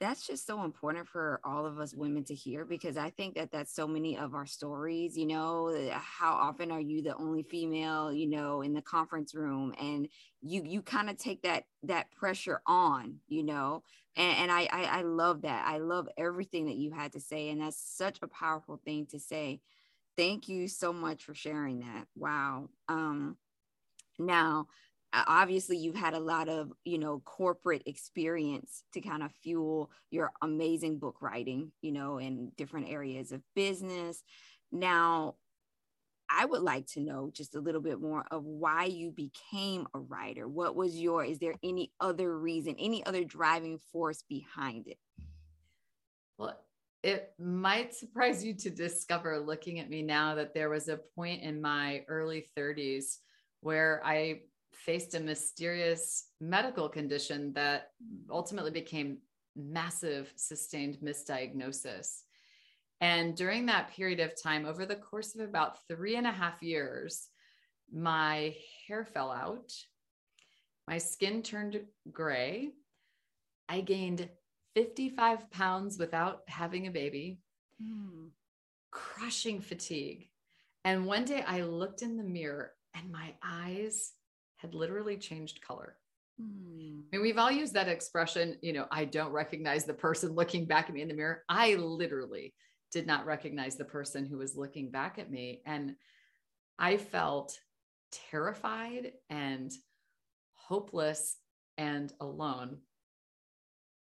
that's 0.00 0.26
just 0.26 0.46
so 0.46 0.64
important 0.64 1.06
for 1.06 1.40
all 1.44 1.66
of 1.66 1.78
us 1.78 1.94
women 1.94 2.24
to 2.24 2.34
hear 2.34 2.64
because 2.64 2.96
I 2.96 3.10
think 3.10 3.34
that 3.34 3.52
that's 3.52 3.74
so 3.74 3.86
many 3.86 4.16
of 4.16 4.34
our 4.34 4.46
stories. 4.46 5.16
You 5.16 5.26
know, 5.26 5.90
how 5.92 6.32
often 6.32 6.70
are 6.72 6.80
you 6.80 7.02
the 7.02 7.14
only 7.16 7.42
female, 7.42 8.12
you 8.12 8.28
know, 8.28 8.62
in 8.62 8.72
the 8.72 8.82
conference 8.82 9.34
room, 9.34 9.74
and 9.78 10.08
you 10.40 10.62
you 10.64 10.82
kind 10.82 11.10
of 11.10 11.18
take 11.18 11.42
that 11.42 11.64
that 11.84 12.10
pressure 12.12 12.62
on, 12.66 13.16
you 13.28 13.42
know, 13.44 13.82
and, 14.16 14.38
and 14.38 14.52
I, 14.52 14.68
I 14.72 14.84
I 14.84 15.02
love 15.02 15.42
that. 15.42 15.66
I 15.66 15.78
love 15.78 16.08
everything 16.16 16.66
that 16.66 16.76
you 16.76 16.92
had 16.92 17.12
to 17.12 17.20
say, 17.20 17.50
and 17.50 17.60
that's 17.60 17.80
such 17.80 18.18
a 18.22 18.26
powerful 18.28 18.80
thing 18.84 19.06
to 19.10 19.20
say 19.20 19.60
thank 20.16 20.48
you 20.48 20.68
so 20.68 20.92
much 20.92 21.24
for 21.24 21.34
sharing 21.34 21.80
that. 21.80 22.06
Wow. 22.16 22.68
Um, 22.88 23.36
now, 24.18 24.66
obviously, 25.12 25.76
you've 25.76 25.96
had 25.96 26.14
a 26.14 26.20
lot 26.20 26.48
of, 26.48 26.72
you 26.84 26.98
know, 26.98 27.20
corporate 27.24 27.82
experience 27.86 28.84
to 28.92 29.00
kind 29.00 29.22
of 29.22 29.32
fuel 29.42 29.90
your 30.10 30.32
amazing 30.42 30.98
book 30.98 31.16
writing, 31.20 31.72
you 31.82 31.92
know, 31.92 32.18
in 32.18 32.52
different 32.56 32.88
areas 32.88 33.32
of 33.32 33.42
business. 33.54 34.22
Now, 34.70 35.34
I 36.30 36.44
would 36.44 36.62
like 36.62 36.86
to 36.92 37.00
know 37.00 37.30
just 37.32 37.56
a 37.56 37.60
little 37.60 37.80
bit 37.80 38.00
more 38.00 38.24
of 38.30 38.44
why 38.44 38.84
you 38.84 39.10
became 39.10 39.86
a 39.94 39.98
writer. 39.98 40.46
What 40.46 40.76
was 40.76 40.96
your, 40.96 41.24
is 41.24 41.40
there 41.40 41.54
any 41.62 41.90
other 42.00 42.38
reason, 42.38 42.76
any 42.78 43.04
other 43.04 43.24
driving 43.24 43.78
force 43.90 44.22
behind 44.28 44.86
it? 44.86 44.98
Well, 46.38 46.56
it 47.02 47.32
might 47.38 47.94
surprise 47.94 48.44
you 48.44 48.54
to 48.54 48.70
discover 48.70 49.40
looking 49.40 49.80
at 49.80 49.90
me 49.90 50.02
now 50.02 50.36
that 50.36 50.54
there 50.54 50.70
was 50.70 50.88
a 50.88 51.00
point 51.16 51.42
in 51.42 51.60
my 51.60 52.04
early 52.06 52.46
30s 52.56 53.16
where 53.60 54.00
I 54.04 54.42
faced 54.72 55.14
a 55.14 55.20
mysterious 55.20 56.28
medical 56.40 56.88
condition 56.88 57.52
that 57.54 57.90
ultimately 58.30 58.70
became 58.70 59.18
massive 59.56 60.32
sustained 60.36 60.98
misdiagnosis. 61.02 62.22
And 63.00 63.36
during 63.36 63.66
that 63.66 63.90
period 63.90 64.20
of 64.20 64.40
time, 64.40 64.66
over 64.66 64.84
the 64.84 64.96
course 64.96 65.34
of 65.34 65.40
about 65.40 65.86
three 65.88 66.16
and 66.16 66.26
a 66.26 66.32
half 66.32 66.62
years, 66.62 67.28
my 67.92 68.54
hair 68.86 69.04
fell 69.04 69.32
out, 69.32 69.72
my 70.86 70.98
skin 70.98 71.42
turned 71.42 71.80
gray, 72.10 72.70
I 73.68 73.80
gained 73.80 74.28
55 74.74 75.50
pounds 75.50 75.98
without 75.98 76.42
having 76.46 76.86
a 76.86 76.90
baby, 76.90 77.38
mm. 77.82 78.28
crushing 78.90 79.60
fatigue. 79.60 80.28
And 80.84 81.06
one 81.06 81.24
day 81.24 81.42
I 81.46 81.62
looked 81.62 82.02
in 82.02 82.16
the 82.16 82.24
mirror 82.24 82.72
and 82.94 83.10
my 83.10 83.34
eyes 83.42 84.12
had 84.60 84.74
literally 84.74 85.16
changed 85.16 85.60
color. 85.62 85.96
Mm. 86.40 87.02
I 87.12 87.16
mean, 87.16 87.22
we've 87.22 87.38
all 87.38 87.50
used 87.50 87.74
that 87.74 87.88
expression, 87.88 88.56
you 88.62 88.72
know, 88.72 88.86
I 88.90 89.04
don't 89.04 89.32
recognize 89.32 89.84
the 89.84 89.94
person 89.94 90.34
looking 90.34 90.66
back 90.66 90.88
at 90.88 90.94
me 90.94 91.02
in 91.02 91.08
the 91.08 91.14
mirror. 91.14 91.42
I 91.48 91.74
literally 91.74 92.54
did 92.92 93.06
not 93.06 93.26
recognize 93.26 93.76
the 93.76 93.84
person 93.84 94.26
who 94.26 94.38
was 94.38 94.56
looking 94.56 94.90
back 94.90 95.18
at 95.18 95.30
me. 95.30 95.62
And 95.66 95.94
I 96.78 96.96
felt 96.96 97.58
terrified 98.30 99.12
and 99.28 99.70
hopeless 100.54 101.36
and 101.78 102.12
alone 102.20 102.78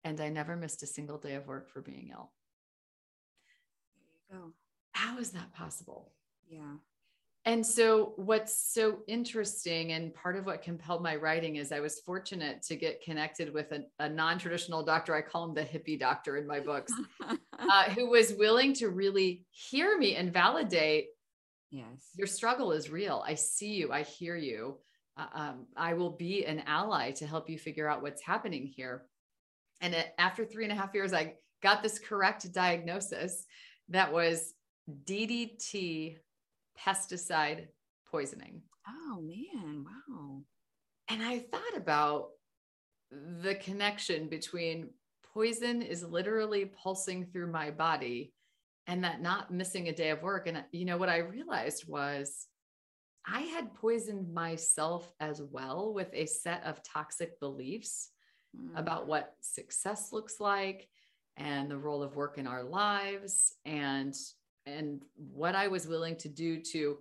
and 0.04 0.20
I 0.20 0.28
never 0.28 0.54
missed 0.54 0.82
a 0.82 0.86
single 0.86 1.18
day 1.18 1.34
of 1.34 1.46
work 1.46 1.68
for 1.68 1.80
being 1.80 2.10
ill. 2.12 2.30
There 3.96 4.38
you 4.38 4.38
go. 4.38 4.52
How 4.92 5.18
is 5.18 5.30
that 5.30 5.52
possible? 5.52 6.12
Yeah. 6.46 6.76
And 7.46 7.64
so, 7.66 8.14
what's 8.16 8.72
so 8.72 9.00
interesting, 9.06 9.92
and 9.92 10.14
part 10.14 10.36
of 10.36 10.46
what 10.46 10.62
compelled 10.62 11.02
my 11.02 11.14
writing 11.14 11.56
is 11.56 11.72
I 11.72 11.80
was 11.80 12.00
fortunate 12.00 12.62
to 12.62 12.76
get 12.76 13.02
connected 13.02 13.52
with 13.52 13.70
a, 13.72 13.84
a 13.98 14.08
non 14.08 14.38
traditional 14.38 14.82
doctor. 14.82 15.14
I 15.14 15.20
call 15.20 15.44
him 15.44 15.54
the 15.54 15.62
hippie 15.62 16.00
doctor 16.00 16.38
in 16.38 16.46
my 16.46 16.58
books, 16.58 16.92
uh, 17.58 17.84
who 17.90 18.08
was 18.08 18.32
willing 18.34 18.72
to 18.74 18.88
really 18.88 19.44
hear 19.50 19.98
me 19.98 20.16
and 20.16 20.32
validate 20.32 21.08
yes, 21.74 22.10
your 22.14 22.26
struggle 22.26 22.72
is 22.72 22.88
real. 22.88 23.22
I 23.26 23.34
see 23.34 23.74
you, 23.74 23.92
I 23.92 24.02
hear 24.02 24.36
you. 24.36 24.78
Uh, 25.16 25.26
um, 25.34 25.66
I 25.76 25.94
will 25.94 26.10
be 26.10 26.46
an 26.46 26.62
ally 26.66 27.10
to 27.12 27.26
help 27.26 27.50
you 27.50 27.58
figure 27.58 27.88
out 27.88 28.00
what's 28.00 28.22
happening 28.22 28.66
here. 28.66 29.02
And 29.80 29.94
it, 29.94 30.14
after 30.18 30.44
three 30.44 30.64
and 30.64 30.72
a 30.72 30.76
half 30.76 30.94
years, 30.94 31.12
I 31.12 31.34
got 31.62 31.82
this 31.82 31.98
correct 31.98 32.50
diagnosis 32.52 33.44
that 33.88 34.12
was 34.12 34.54
DDT 35.04 36.18
pesticide 36.78 37.66
poisoning. 38.10 38.62
Oh 38.88 39.20
man, 39.20 39.84
wow. 39.84 40.42
And 41.08 41.22
I 41.22 41.40
thought 41.40 41.76
about 41.76 42.28
the 43.10 43.54
connection 43.56 44.28
between 44.28 44.90
poison 45.32 45.82
is 45.82 46.02
literally 46.02 46.66
pulsing 46.66 47.26
through 47.26 47.50
my 47.50 47.70
body 47.70 48.32
and 48.86 49.04
that 49.04 49.20
not 49.20 49.52
missing 49.52 49.88
a 49.88 49.94
day 49.94 50.10
of 50.10 50.22
work. 50.22 50.46
And, 50.46 50.62
you 50.72 50.84
know, 50.84 50.96
what 50.96 51.08
I 51.08 51.18
realized 51.18 51.88
was 51.88 52.46
I 53.26 53.40
had 53.40 53.74
poisoned 53.74 54.32
myself 54.32 55.10
as 55.18 55.40
well 55.42 55.94
with 55.94 56.08
a 56.12 56.26
set 56.26 56.62
of 56.64 56.82
toxic 56.82 57.40
beliefs 57.40 58.10
mm. 58.56 58.78
about 58.78 59.06
what 59.06 59.34
success 59.40 60.12
looks 60.12 60.40
like 60.40 60.88
and 61.36 61.70
the 61.70 61.78
role 61.78 62.02
of 62.02 62.16
work 62.16 62.38
in 62.38 62.46
our 62.46 62.62
lives 62.62 63.54
and 63.64 64.14
and 64.66 65.02
what 65.16 65.54
I 65.54 65.68
was 65.68 65.86
willing 65.86 66.16
to 66.16 66.28
do 66.28 66.60
to 66.72 66.98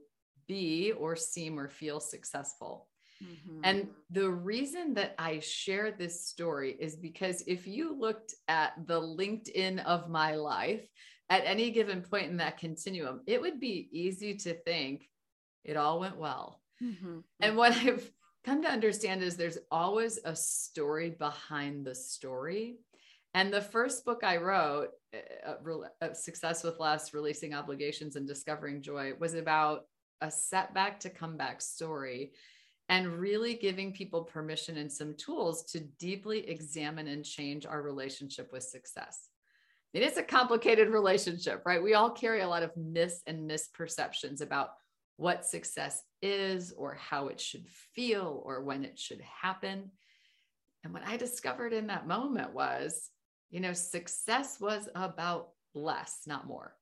be 0.47 0.91
or 0.91 1.15
seem 1.15 1.59
or 1.59 1.69
feel 1.69 1.99
successful. 1.99 2.87
Mm-hmm. 3.23 3.61
And 3.63 3.87
the 4.09 4.29
reason 4.29 4.93
that 4.95 5.15
I 5.17 5.39
share 5.39 5.91
this 5.91 6.27
story 6.27 6.75
is 6.79 6.95
because 6.95 7.43
if 7.47 7.67
you 7.67 7.97
looked 7.97 8.33
at 8.47 8.73
the 8.85 8.99
LinkedIn 8.99 9.83
of 9.85 10.09
my 10.09 10.35
life 10.35 10.85
at 11.29 11.43
any 11.45 11.71
given 11.71 12.01
point 12.01 12.29
in 12.29 12.37
that 12.37 12.57
continuum, 12.57 13.21
it 13.27 13.39
would 13.39 13.59
be 13.59 13.87
easy 13.91 14.35
to 14.35 14.53
think 14.53 15.09
it 15.63 15.77
all 15.77 15.99
went 15.99 16.17
well. 16.17 16.59
Mm-hmm. 16.81 17.19
And 17.39 17.55
what 17.55 17.73
I've 17.73 18.11
come 18.43 18.61
to 18.63 18.69
understand 18.69 19.23
is 19.23 19.37
there's 19.37 19.59
always 19.71 20.19
a 20.25 20.35
story 20.35 21.11
behind 21.11 21.85
the 21.85 21.95
story. 21.95 22.77
And 23.33 23.51
the 23.51 23.61
first 23.61 24.05
book 24.05 24.23
I 24.23 24.37
wrote, 24.37 24.89
uh, 25.13 25.53
uh, 26.01 26.13
Success 26.13 26.63
with 26.63 26.79
Less 26.79 27.13
Releasing 27.13 27.53
Obligations 27.53 28.15
and 28.15 28.27
Discovering 28.27 28.81
Joy, 28.81 29.13
was 29.19 29.33
about 29.33 29.85
a 30.21 30.29
setback 30.29 30.99
to 31.01 31.09
comeback 31.09 31.61
story 31.61 32.33
and 32.89 33.07
really 33.19 33.55
giving 33.55 33.91
people 33.91 34.23
permission 34.23 34.77
and 34.77 34.91
some 34.91 35.15
tools 35.15 35.63
to 35.71 35.79
deeply 35.99 36.47
examine 36.47 37.07
and 37.07 37.25
change 37.25 37.65
our 37.65 37.81
relationship 37.81 38.51
with 38.51 38.63
success. 38.63 39.29
It 39.93 40.03
is 40.03 40.17
a 40.17 40.23
complicated 40.23 40.89
relationship, 40.89 41.63
right? 41.65 41.81
We 41.81 41.93
all 41.93 42.11
carry 42.11 42.41
a 42.41 42.47
lot 42.47 42.63
of 42.63 42.75
myths 42.75 43.21
and 43.25 43.49
misperceptions 43.49 44.41
about 44.41 44.69
what 45.17 45.45
success 45.45 46.01
is 46.21 46.71
or 46.71 46.95
how 46.95 47.27
it 47.27 47.39
should 47.39 47.67
feel 47.93 48.41
or 48.45 48.63
when 48.63 48.83
it 48.83 48.99
should 48.99 49.21
happen. 49.21 49.91
And 50.83 50.93
what 50.93 51.07
I 51.07 51.17
discovered 51.17 51.73
in 51.73 51.87
that 51.87 52.07
moment 52.07 52.53
was, 52.53 53.09
you 53.53 53.59
know, 53.59 53.71
success 53.71 54.59
was 54.59 54.89
about 54.95 55.49
less, 55.75 56.21
not 56.25 56.47
more. 56.47 56.75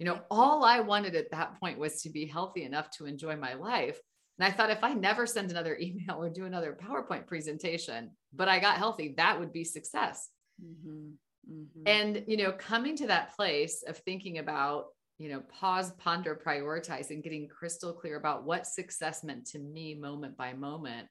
You 0.00 0.06
know, 0.06 0.20
all 0.30 0.64
I 0.64 0.80
wanted 0.80 1.14
at 1.14 1.30
that 1.30 1.58
point 1.60 1.78
was 1.78 2.02
to 2.02 2.10
be 2.10 2.26
healthy 2.26 2.64
enough 2.64 2.90
to 2.98 3.06
enjoy 3.06 3.36
my 3.36 3.54
life. 3.54 4.00
And 4.38 4.46
I 4.46 4.50
thought 4.50 4.70
if 4.70 4.82
I 4.82 4.94
never 4.94 5.26
send 5.26 5.50
another 5.50 5.78
email 5.80 6.20
or 6.20 6.28
do 6.28 6.44
another 6.44 6.76
PowerPoint 6.78 7.28
presentation, 7.28 8.10
but 8.34 8.48
I 8.48 8.58
got 8.58 8.78
healthy, 8.78 9.14
that 9.16 9.38
would 9.38 9.52
be 9.52 9.62
success. 9.62 10.28
Mm-hmm. 10.62 11.10
Mm-hmm. 11.50 11.82
And, 11.86 12.24
you 12.26 12.36
know, 12.36 12.50
coming 12.50 12.96
to 12.96 13.06
that 13.06 13.36
place 13.36 13.84
of 13.86 13.96
thinking 13.98 14.38
about 14.38 14.86
you 15.18 15.28
know, 15.28 15.42
pause, 15.60 15.90
ponder, 15.98 16.40
prioritize, 16.46 17.10
and 17.10 17.24
getting 17.24 17.48
crystal 17.48 17.92
clear 17.92 18.16
about 18.16 18.44
what 18.44 18.68
success 18.68 19.24
meant 19.24 19.44
to 19.46 19.58
me 19.58 19.92
moment 19.94 20.36
by 20.36 20.52
moment 20.52 21.08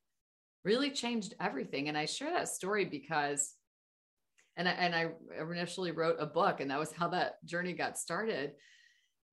really 0.63 0.91
changed 0.91 1.35
everything. 1.41 1.89
And 1.89 1.97
I 1.97 2.05
share 2.05 2.31
that 2.31 2.47
story 2.47 2.85
because, 2.85 3.53
and 4.57 4.67
I, 4.67 4.71
and 4.71 4.95
I 4.95 5.07
initially 5.39 5.91
wrote 5.91 6.17
a 6.19 6.25
book, 6.25 6.59
and 6.59 6.69
that 6.71 6.79
was 6.79 6.91
how 6.91 7.07
that 7.09 7.43
journey 7.45 7.73
got 7.73 7.97
started 7.97 8.53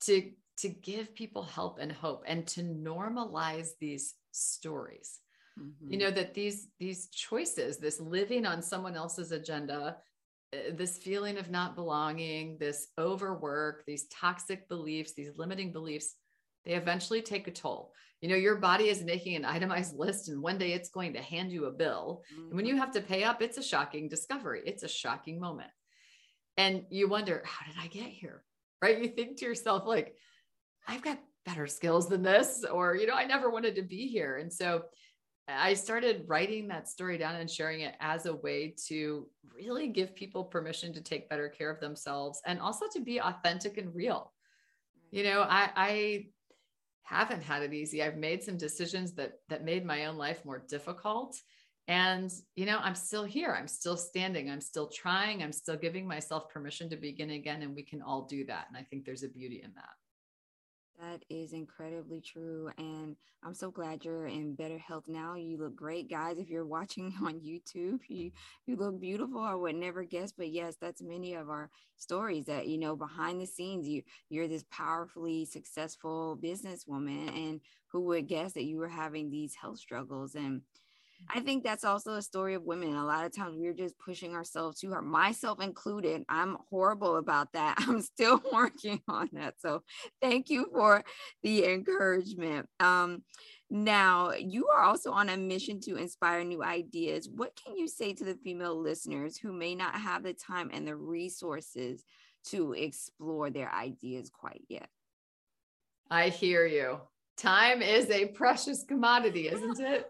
to 0.02 0.30
to 0.58 0.68
give 0.68 1.14
people 1.14 1.42
help 1.42 1.78
and 1.80 1.90
hope 1.90 2.22
and 2.26 2.46
to 2.46 2.62
normalize 2.62 3.70
these 3.80 4.14
stories 4.30 5.18
mm-hmm. 5.58 5.92
you 5.92 5.98
know 5.98 6.10
that 6.10 6.32
these 6.32 6.68
these 6.78 7.08
choices 7.08 7.78
this 7.78 8.00
living 8.00 8.46
on 8.46 8.62
someone 8.62 8.94
else's 8.94 9.32
agenda 9.32 9.96
uh, 10.54 10.74
this 10.74 10.98
feeling 10.98 11.38
of 11.38 11.50
not 11.50 11.74
belonging, 11.74 12.56
this 12.58 12.88
overwork, 12.98 13.84
these 13.86 14.06
toxic 14.08 14.68
beliefs, 14.68 15.12
these 15.14 15.36
limiting 15.36 15.72
beliefs, 15.72 16.14
they 16.64 16.74
eventually 16.74 17.22
take 17.22 17.46
a 17.48 17.50
toll. 17.50 17.92
You 18.20 18.28
know, 18.28 18.36
your 18.36 18.56
body 18.56 18.88
is 18.88 19.02
making 19.02 19.36
an 19.36 19.44
itemized 19.44 19.96
list, 19.96 20.28
and 20.28 20.40
one 20.40 20.56
day 20.56 20.72
it's 20.72 20.88
going 20.88 21.12
to 21.12 21.22
hand 21.22 21.52
you 21.52 21.66
a 21.66 21.70
bill. 21.70 22.22
Mm-hmm. 22.32 22.46
And 22.46 22.54
when 22.54 22.64
you 22.64 22.74
mm-hmm. 22.74 22.80
have 22.80 22.92
to 22.92 23.02
pay 23.02 23.24
up, 23.24 23.42
it's 23.42 23.58
a 23.58 23.62
shocking 23.62 24.08
discovery, 24.08 24.62
it's 24.64 24.82
a 24.82 24.88
shocking 24.88 25.38
moment. 25.38 25.70
And 26.56 26.84
you 26.88 27.08
wonder, 27.08 27.42
how 27.44 27.66
did 27.66 27.74
I 27.80 27.88
get 27.88 28.08
here? 28.08 28.42
Right? 28.80 28.98
You 28.98 29.08
think 29.08 29.38
to 29.38 29.44
yourself, 29.44 29.86
like, 29.86 30.14
I've 30.86 31.02
got 31.02 31.18
better 31.44 31.66
skills 31.66 32.08
than 32.08 32.22
this, 32.22 32.64
or, 32.64 32.96
you 32.96 33.06
know, 33.06 33.14
I 33.14 33.24
never 33.24 33.50
wanted 33.50 33.74
to 33.76 33.82
be 33.82 34.06
here. 34.06 34.38
And 34.38 34.52
so, 34.52 34.84
I 35.46 35.74
started 35.74 36.24
writing 36.26 36.68
that 36.68 36.88
story 36.88 37.18
down 37.18 37.34
and 37.34 37.50
sharing 37.50 37.80
it 37.80 37.94
as 38.00 38.24
a 38.24 38.34
way 38.34 38.74
to 38.86 39.28
really 39.54 39.88
give 39.88 40.14
people 40.14 40.44
permission 40.44 40.94
to 40.94 41.02
take 41.02 41.28
better 41.28 41.50
care 41.50 41.70
of 41.70 41.80
themselves 41.80 42.40
and 42.46 42.58
also 42.60 42.86
to 42.94 43.00
be 43.00 43.20
authentic 43.20 43.76
and 43.76 43.94
real. 43.94 44.32
You 45.10 45.22
know, 45.24 45.42
I, 45.42 45.70
I 45.76 46.26
haven't 47.04 47.42
had 47.42 47.62
it 47.62 47.72
easy. 47.72 48.02
I've 48.02 48.16
made 48.16 48.42
some 48.42 48.56
decisions 48.56 49.12
that 49.14 49.34
that 49.48 49.64
made 49.64 49.84
my 49.84 50.06
own 50.06 50.16
life 50.16 50.44
more 50.44 50.64
difficult. 50.68 51.40
And, 51.86 52.32
you 52.56 52.64
know, 52.64 52.78
I'm 52.78 52.94
still 52.94 53.24
here. 53.24 53.54
I'm 53.58 53.68
still 53.68 53.98
standing. 53.98 54.50
I'm 54.50 54.62
still 54.62 54.88
trying. 54.88 55.42
I'm 55.42 55.52
still 55.52 55.76
giving 55.76 56.08
myself 56.08 56.48
permission 56.48 56.88
to 56.88 56.96
begin 56.96 57.30
again. 57.30 57.60
And 57.60 57.74
we 57.74 57.82
can 57.82 58.00
all 58.00 58.22
do 58.22 58.44
that. 58.46 58.66
And 58.68 58.76
I 58.76 58.82
think 58.82 59.04
there's 59.04 59.22
a 59.22 59.28
beauty 59.28 59.60
in 59.62 59.70
that. 59.74 59.90
That 61.00 61.24
is 61.28 61.52
incredibly 61.52 62.20
true. 62.20 62.70
And 62.78 63.16
I'm 63.42 63.52
so 63.54 63.70
glad 63.70 64.04
you're 64.04 64.26
in 64.26 64.54
better 64.54 64.78
health 64.78 65.04
now. 65.08 65.34
You 65.34 65.58
look 65.58 65.74
great, 65.76 66.08
guys. 66.08 66.38
If 66.38 66.48
you're 66.48 66.64
watching 66.64 67.12
on 67.22 67.40
YouTube, 67.40 68.00
you 68.08 68.30
you 68.66 68.76
look 68.76 69.00
beautiful. 69.00 69.40
I 69.40 69.54
would 69.54 69.74
never 69.74 70.04
guess, 70.04 70.32
but 70.32 70.50
yes, 70.50 70.76
that's 70.80 71.02
many 71.02 71.34
of 71.34 71.50
our 71.50 71.68
stories 71.96 72.46
that, 72.46 72.68
you 72.68 72.78
know, 72.78 72.96
behind 72.96 73.40
the 73.40 73.46
scenes, 73.46 73.88
you 73.88 74.02
you're 74.30 74.48
this 74.48 74.64
powerfully 74.70 75.44
successful 75.44 76.38
businesswoman. 76.42 77.28
And 77.36 77.60
who 77.88 78.00
would 78.02 78.28
guess 78.28 78.52
that 78.52 78.64
you 78.64 78.78
were 78.78 78.88
having 78.88 79.30
these 79.30 79.54
health 79.56 79.78
struggles? 79.78 80.34
And 80.36 80.62
I 81.28 81.40
think 81.40 81.64
that's 81.64 81.84
also 81.84 82.14
a 82.14 82.22
story 82.22 82.54
of 82.54 82.62
women. 82.62 82.94
A 82.94 83.04
lot 83.04 83.24
of 83.24 83.34
times 83.34 83.56
we're 83.58 83.74
just 83.74 83.98
pushing 83.98 84.34
ourselves 84.34 84.80
too 84.80 84.90
hard, 84.90 85.04
myself 85.04 85.60
included. 85.60 86.24
I'm 86.28 86.58
horrible 86.70 87.16
about 87.16 87.52
that. 87.52 87.76
I'm 87.88 88.02
still 88.02 88.42
working 88.52 89.00
on 89.08 89.28
that. 89.32 89.54
So 89.58 89.82
thank 90.20 90.50
you 90.50 90.66
for 90.72 91.02
the 91.42 91.64
encouragement. 91.66 92.68
Um, 92.80 93.22
now, 93.70 94.32
you 94.32 94.68
are 94.68 94.82
also 94.82 95.10
on 95.12 95.28
a 95.28 95.36
mission 95.36 95.80
to 95.80 95.96
inspire 95.96 96.44
new 96.44 96.62
ideas. 96.62 97.28
What 97.28 97.52
can 97.56 97.76
you 97.76 97.88
say 97.88 98.12
to 98.12 98.24
the 98.24 98.38
female 98.44 98.80
listeners 98.80 99.38
who 99.38 99.52
may 99.52 99.74
not 99.74 99.94
have 99.96 100.22
the 100.22 100.34
time 100.34 100.70
and 100.72 100.86
the 100.86 100.96
resources 100.96 102.04
to 102.46 102.72
explore 102.74 103.50
their 103.50 103.72
ideas 103.72 104.30
quite 104.30 104.62
yet? 104.68 104.88
I 106.10 106.28
hear 106.28 106.66
you. 106.66 107.00
Time 107.36 107.82
is 107.82 108.10
a 108.10 108.26
precious 108.26 108.84
commodity, 108.86 109.48
isn't 109.48 109.80
it? 109.80 110.06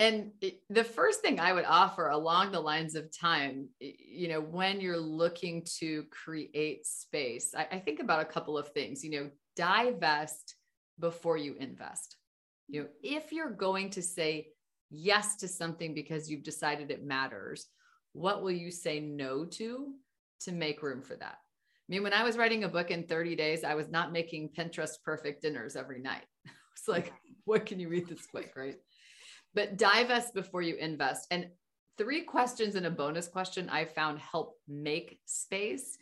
And 0.00 0.30
the 0.70 0.82
first 0.82 1.20
thing 1.20 1.38
I 1.38 1.52
would 1.52 1.66
offer 1.66 2.08
along 2.08 2.52
the 2.52 2.60
lines 2.60 2.94
of 2.94 3.14
time, 3.14 3.68
you 3.80 4.28
know, 4.28 4.40
when 4.40 4.80
you're 4.80 4.96
looking 4.96 5.62
to 5.78 6.04
create 6.04 6.86
space, 6.86 7.52
I, 7.54 7.68
I 7.70 7.78
think 7.80 8.00
about 8.00 8.22
a 8.22 8.24
couple 8.24 8.56
of 8.56 8.68
things, 8.68 9.04
you 9.04 9.10
know, 9.10 9.30
divest 9.56 10.54
before 10.98 11.36
you 11.36 11.54
invest. 11.60 12.16
You 12.66 12.80
know, 12.80 12.88
if 13.02 13.30
you're 13.30 13.50
going 13.50 13.90
to 13.90 14.00
say 14.00 14.48
yes 14.88 15.36
to 15.36 15.48
something 15.48 15.92
because 15.92 16.30
you've 16.30 16.44
decided 16.44 16.90
it 16.90 17.04
matters, 17.04 17.66
what 18.14 18.42
will 18.42 18.52
you 18.52 18.70
say 18.70 19.00
no 19.00 19.44
to 19.44 19.92
to 20.40 20.52
make 20.52 20.82
room 20.82 21.02
for 21.02 21.16
that? 21.16 21.36
I 21.36 21.88
mean, 21.88 22.02
when 22.02 22.14
I 22.14 22.24
was 22.24 22.38
writing 22.38 22.64
a 22.64 22.68
book 22.68 22.90
in 22.90 23.02
30 23.04 23.36
days, 23.36 23.64
I 23.64 23.74
was 23.74 23.90
not 23.90 24.12
making 24.12 24.54
Pinterest 24.56 24.94
perfect 25.04 25.42
dinners 25.42 25.76
every 25.76 26.00
night. 26.00 26.24
It's 26.72 26.88
like, 26.88 27.12
what 27.44 27.66
can 27.66 27.78
you 27.78 27.90
read 27.90 28.08
this 28.08 28.24
quick, 28.24 28.54
right? 28.56 28.76
But 29.54 29.76
divest 29.76 30.34
before 30.34 30.62
you 30.62 30.76
invest. 30.76 31.26
And 31.30 31.48
three 31.98 32.22
questions 32.22 32.76
and 32.76 32.86
a 32.86 32.90
bonus 32.90 33.28
question 33.28 33.68
I 33.68 33.84
found 33.84 34.18
help 34.18 34.56
make 34.68 35.18
space 35.26 35.98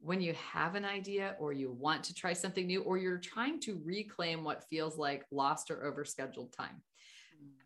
when 0.00 0.20
you 0.20 0.34
have 0.34 0.74
an 0.74 0.84
idea 0.84 1.36
or 1.38 1.52
you 1.52 1.70
want 1.70 2.02
to 2.04 2.14
try 2.14 2.32
something 2.32 2.66
new 2.66 2.82
or 2.82 2.98
you're 2.98 3.18
trying 3.18 3.60
to 3.60 3.80
reclaim 3.84 4.42
what 4.42 4.64
feels 4.68 4.98
like 4.98 5.24
lost 5.30 5.70
or 5.70 5.76
overscheduled 5.76 6.52
time. 6.56 6.82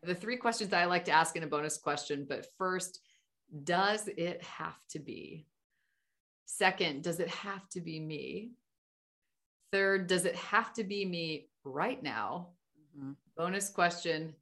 The 0.03 0.15
three 0.15 0.37
questions 0.37 0.69
that 0.69 0.81
I 0.81 0.85
like 0.85 1.05
to 1.05 1.11
ask 1.11 1.35
in 1.35 1.43
a 1.43 1.47
bonus 1.47 1.77
question, 1.77 2.25
but 2.27 2.45
first, 2.57 2.99
does 3.63 4.07
it 4.07 4.43
have 4.43 4.77
to 4.89 4.99
be? 4.99 5.47
Second, 6.45 7.03
does 7.03 7.19
it 7.19 7.29
have 7.29 7.67
to 7.69 7.81
be 7.81 7.99
me? 7.99 8.51
Third, 9.71 10.07
does 10.07 10.25
it 10.25 10.35
have 10.35 10.73
to 10.73 10.83
be 10.83 11.05
me 11.05 11.49
right 11.63 12.01
now? 12.01 12.49
Mm-hmm. 12.97 13.11
Bonus 13.35 13.69
question 13.69 14.33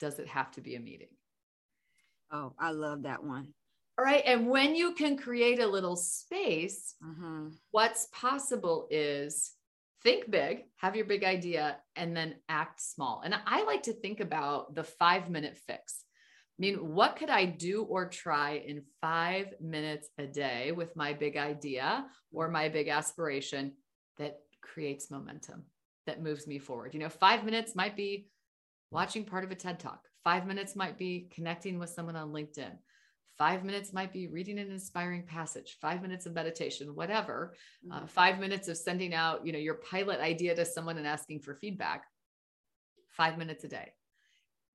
does 0.00 0.18
it 0.18 0.28
have 0.28 0.50
to 0.52 0.60
be 0.60 0.74
a 0.74 0.80
meeting? 0.80 1.08
Oh, 2.30 2.52
I 2.58 2.70
love 2.70 3.02
that 3.02 3.22
one. 3.22 3.54
All 3.96 4.04
right. 4.04 4.22
And 4.26 4.48
when 4.48 4.74
you 4.74 4.94
can 4.94 5.16
create 5.16 5.60
a 5.60 5.66
little 5.66 5.94
space, 5.94 6.94
mm-hmm. 7.02 7.48
what's 7.70 8.08
possible 8.12 8.88
is 8.90 9.52
think 10.02 10.30
big, 10.30 10.64
have 10.76 10.96
your 10.96 11.04
big 11.04 11.22
idea, 11.22 11.78
and 11.94 12.16
then 12.16 12.34
act 12.48 12.80
small. 12.80 13.22
And 13.24 13.34
I 13.46 13.62
like 13.64 13.84
to 13.84 13.92
think 13.92 14.20
about 14.20 14.74
the 14.74 14.82
five 14.84 15.30
minute 15.30 15.56
fix. 15.66 16.04
I 16.58 16.60
mean, 16.60 16.94
what 16.94 17.16
could 17.16 17.30
I 17.30 17.46
do 17.46 17.82
or 17.82 18.08
try 18.08 18.62
in 18.64 18.82
five 19.00 19.54
minutes 19.60 20.08
a 20.18 20.26
day 20.26 20.72
with 20.72 20.94
my 20.94 21.12
big 21.12 21.36
idea 21.36 22.06
or 22.32 22.48
my 22.48 22.68
big 22.68 22.88
aspiration 22.88 23.72
that 24.18 24.38
creates 24.60 25.10
momentum, 25.10 25.64
that 26.06 26.22
moves 26.22 26.46
me 26.46 26.58
forward? 26.58 26.94
You 26.94 27.00
know, 27.00 27.08
five 27.08 27.44
minutes 27.44 27.74
might 27.74 27.96
be 27.96 28.28
watching 28.94 29.24
part 29.24 29.44
of 29.44 29.50
a 29.50 29.54
TED 29.54 29.80
talk, 29.80 30.06
five 30.22 30.46
minutes 30.46 30.76
might 30.76 30.98
be 30.98 31.28
connecting 31.34 31.78
with 31.78 31.90
someone 31.90 32.16
on 32.16 32.32
LinkedIn. 32.32 32.72
Five 33.36 33.64
minutes 33.64 33.92
might 33.92 34.12
be 34.12 34.28
reading 34.28 34.58
an 34.60 34.70
inspiring 34.70 35.24
passage, 35.24 35.76
five 35.80 36.00
minutes 36.00 36.24
of 36.24 36.34
meditation, 36.34 36.94
whatever. 36.94 37.54
Uh, 37.90 37.94
mm-hmm. 37.96 38.04
Uh, 38.04 38.06
five 38.06 38.38
minutes 38.38 38.68
of 38.68 38.76
sending 38.76 39.12
out, 39.12 39.44
you 39.44 39.52
know, 39.52 39.58
your 39.58 39.74
pilot 39.74 40.20
idea 40.20 40.54
to 40.54 40.64
someone 40.64 40.98
and 40.98 41.06
asking 41.06 41.40
for 41.40 41.54
feedback. 41.54 42.04
Five 43.10 43.36
minutes 43.36 43.64
a 43.64 43.68
day 43.68 43.92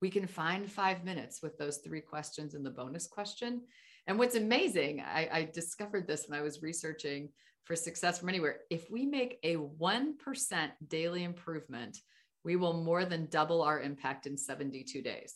we 0.00 0.10
can 0.10 0.26
find 0.26 0.70
five 0.70 1.04
minutes 1.04 1.42
with 1.42 1.58
those 1.58 1.78
three 1.78 2.00
questions 2.00 2.54
and 2.54 2.64
the 2.64 2.70
bonus 2.70 3.06
question. 3.06 3.62
And 4.06 4.18
what's 4.18 4.34
amazing, 4.34 5.00
I, 5.00 5.28
I 5.32 5.50
discovered 5.52 6.06
this 6.06 6.24
when 6.26 6.38
I 6.38 6.42
was 6.42 6.62
researching 6.62 7.28
for 7.64 7.76
Success 7.76 8.18
from 8.18 8.30
Anywhere. 8.30 8.60
If 8.70 8.90
we 8.90 9.04
make 9.04 9.38
a 9.42 9.56
1% 9.56 10.70
daily 10.88 11.24
improvement, 11.24 11.98
we 12.44 12.56
will 12.56 12.82
more 12.82 13.04
than 13.04 13.26
double 13.26 13.62
our 13.62 13.80
impact 13.80 14.26
in 14.26 14.36
72 14.36 15.02
days. 15.02 15.34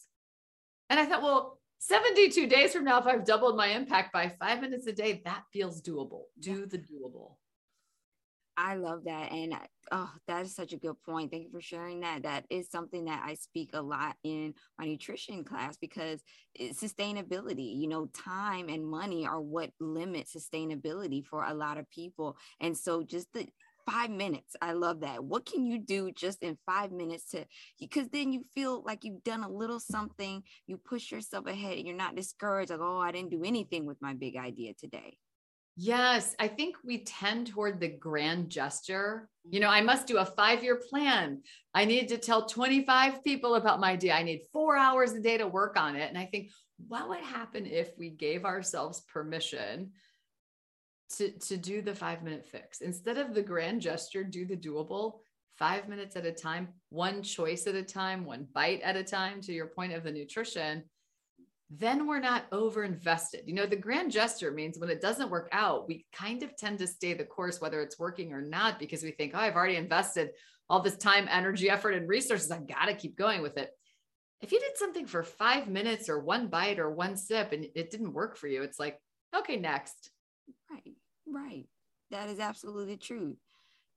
And 0.91 0.99
I 0.99 1.07
thought, 1.07 1.23
well, 1.23 1.59
72 1.79 2.47
days 2.47 2.73
from 2.73 2.85
now, 2.85 2.99
if 3.01 3.07
I've 3.07 3.25
doubled 3.25 3.57
my 3.57 3.69
impact 3.69 4.13
by 4.13 4.35
five 4.41 4.61
minutes 4.61 4.87
a 4.87 4.93
day, 4.93 5.23
that 5.25 5.43
feels 5.53 5.83
doable. 5.83 6.23
Do 6.41 6.67
the 6.67 6.79
doable. 6.79 7.37
I 8.57 8.77
love 8.77 9.05
that. 9.05 9.33
And 9.33 9.55
oh, 9.91 10.11
that 10.29 10.47
is 10.47 10.55
such 10.55 10.73
a 10.73 10.79
good 10.79 10.95
point. 11.05 11.31
Thank 11.31 11.45
you 11.45 11.51
for 11.51 11.61
sharing 11.61 12.01
that. 12.01 12.23
That 12.23 12.45
is 12.51 12.71
something 12.71 13.07
that 13.07 13.23
I 13.27 13.35
speak 13.35 13.71
a 13.73 13.83
lot 13.83 14.15
in 14.23 14.55
my 14.79 14.87
nutrition 14.87 15.45
class 15.45 15.77
because 15.77 16.21
sustainability, 16.61 17.77
you 17.77 17.89
know, 17.89 18.07
time 18.15 18.69
and 18.69 18.87
money 18.87 19.27
are 19.27 19.41
what 19.41 19.71
limit 19.81 20.29
sustainability 20.29 21.25
for 21.25 21.45
a 21.45 21.55
lot 21.55 21.79
of 21.79 21.91
people. 21.91 22.37
And 22.61 22.77
so 22.77 23.03
just 23.03 23.33
the 23.33 23.49
five 23.87 24.11
minutes. 24.11 24.57
I 24.61 24.73
love 24.73 25.01
that. 25.01 25.25
What 25.25 25.47
can 25.47 25.67
you 25.67 25.79
do 25.79 26.11
just 26.13 26.43
in 26.43 26.59
five 26.67 26.93
minutes 26.93 27.31
to, 27.31 27.47
because 27.79 28.09
then 28.09 28.33
you 28.33 28.45
feel 28.55 28.83
like 28.85 29.05
you've 29.05 29.25
done 29.25 29.43
a 29.43 29.49
little 29.49 29.81
something, 29.81 30.43
you 30.67 30.77
push 30.77 31.11
yourself 31.11 31.47
ahead 31.47 31.79
and 31.79 31.87
you're 31.87 31.97
not 31.97 32.17
discouraged, 32.17 32.71
like, 32.71 32.81
oh, 32.81 32.99
I 32.99 33.13
didn't 33.13 33.31
do 33.31 33.43
anything 33.45 33.85
with 33.87 34.01
my 34.01 34.15
big 34.15 34.37
idea 34.37 34.75
today. 34.75 35.19
Yes, 35.77 36.37
I 36.39 36.47
think 36.47 36.77
we 36.85 36.99
tend 37.03 37.49
toward 37.49 37.81
the 37.81 37.89
grand 37.89 38.49
gesture. 38.49 39.29
You 39.51 39.59
know, 39.59 39.67
mm-hmm. 39.67 39.77
I 39.77 39.81
must 39.81 40.07
do 40.07 40.19
a 40.19 40.25
five 40.25 40.63
year 40.63 40.77
plan. 40.77 41.43
I 41.75 41.85
need 41.85 42.09
to 42.09 42.19
tell 42.19 42.47
25 42.47 43.25
people 43.25 43.57
about 43.57 43.81
my 43.81 43.93
idea. 43.93 44.15
I 44.15 44.23
need 44.23 44.43
four 44.53 44.77
hours 44.77 45.13
a 45.13 45.21
day 45.21 45.37
to 45.37 45.49
work 45.49 45.77
on 45.77 45.97
it. 45.97 46.09
And 46.09 46.19
I 46.19 46.27
think, 46.27 46.51
what 46.89 47.09
would 47.09 47.21
happen 47.21 47.67
if 47.67 47.91
we 47.97 48.11
gave 48.11 48.45
ourselves 48.45 49.01
permission 49.03 49.93
to, 51.17 51.31
to 51.31 51.57
do 51.57 51.83
the 51.83 51.95
five 51.95 52.23
minute 52.23 52.45
fix? 52.45 52.81
Instead 52.81 53.19
of 53.19 53.35
the 53.35 53.43
grand 53.43 53.81
gesture, 53.81 54.25
do 54.25 54.45
the 54.45 54.57
doable 54.57 55.21
five 55.57 55.89
minutes 55.89 56.17
at 56.17 56.27
a 56.27 56.33
time, 56.33 56.69
one 56.91 57.23
choice 57.23 57.67
at 57.67 57.75
a 57.75 57.83
time, 57.83 58.25
one 58.25 58.47
bite 58.53 58.81
at 58.83 58.97
a 58.97 59.05
time, 59.05 59.41
to 59.43 59.53
your 59.53 59.69
point 59.69 59.93
of 59.93 60.03
the 60.03 60.11
nutrition 60.11 60.83
then 61.71 62.07
we're 62.07 62.21
not 62.21 62.45
over 62.53 62.85
invested. 62.85 63.43
You 63.47 63.55
know, 63.55 63.67
the 63.67 63.77
grand 63.77 64.13
gesture 64.13 64.51
means 64.51 64.79
when 64.79 64.91
it 64.91 65.01
doesn't 65.01 65.31
work 65.31 65.49
out, 65.53 65.89
we 65.89 66.07
kind 66.13 66.43
of 66.43 66.57
tend 66.57 66.79
to 66.79 66.87
stay 66.87 67.15
the 67.15 67.25
course, 67.25 67.61
whether 67.61 67.81
it's 67.81 67.99
working 67.99 68.33
or 68.33 68.43
not, 68.43 68.79
because 68.79 69.03
we 69.03 69.11
think, 69.11 69.33
oh, 69.35 69.39
I've 69.39 69.57
already 69.57 69.77
invested 69.77 70.31
all 70.69 70.81
this 70.81 70.97
time, 70.97 71.27
energy, 71.31 71.71
effort, 71.71 71.93
and 71.93 72.09
resources. 72.09 72.51
I've 72.51 72.69
got 72.69 72.87
to 72.87 72.95
keep 72.95 73.17
going 73.17 73.43
with 73.43 73.57
it. 73.57 73.71
If 74.41 74.53
you 74.53 74.61
did 74.61 74.77
something 74.77 75.07
for 75.07 75.23
five 75.23 75.69
minutes 75.69 76.09
or 76.09 76.21
one 76.21 76.49
bite 76.49 76.79
or 76.79 76.91
one 76.91 77.17
sip 77.17 77.53
and 77.53 77.67
it 77.75 77.91
didn't 77.91 78.13
work 78.13 78.37
for 78.37 78.47
you, 78.47 78.63
it's 78.63 78.79
like, 78.79 78.99
okay, 79.35 79.57
next. 79.57 80.11
Right, 80.71 80.94
right. 81.27 81.67
That 82.11 82.29
is 82.29 82.39
absolutely 82.41 82.97
true. 82.97 83.37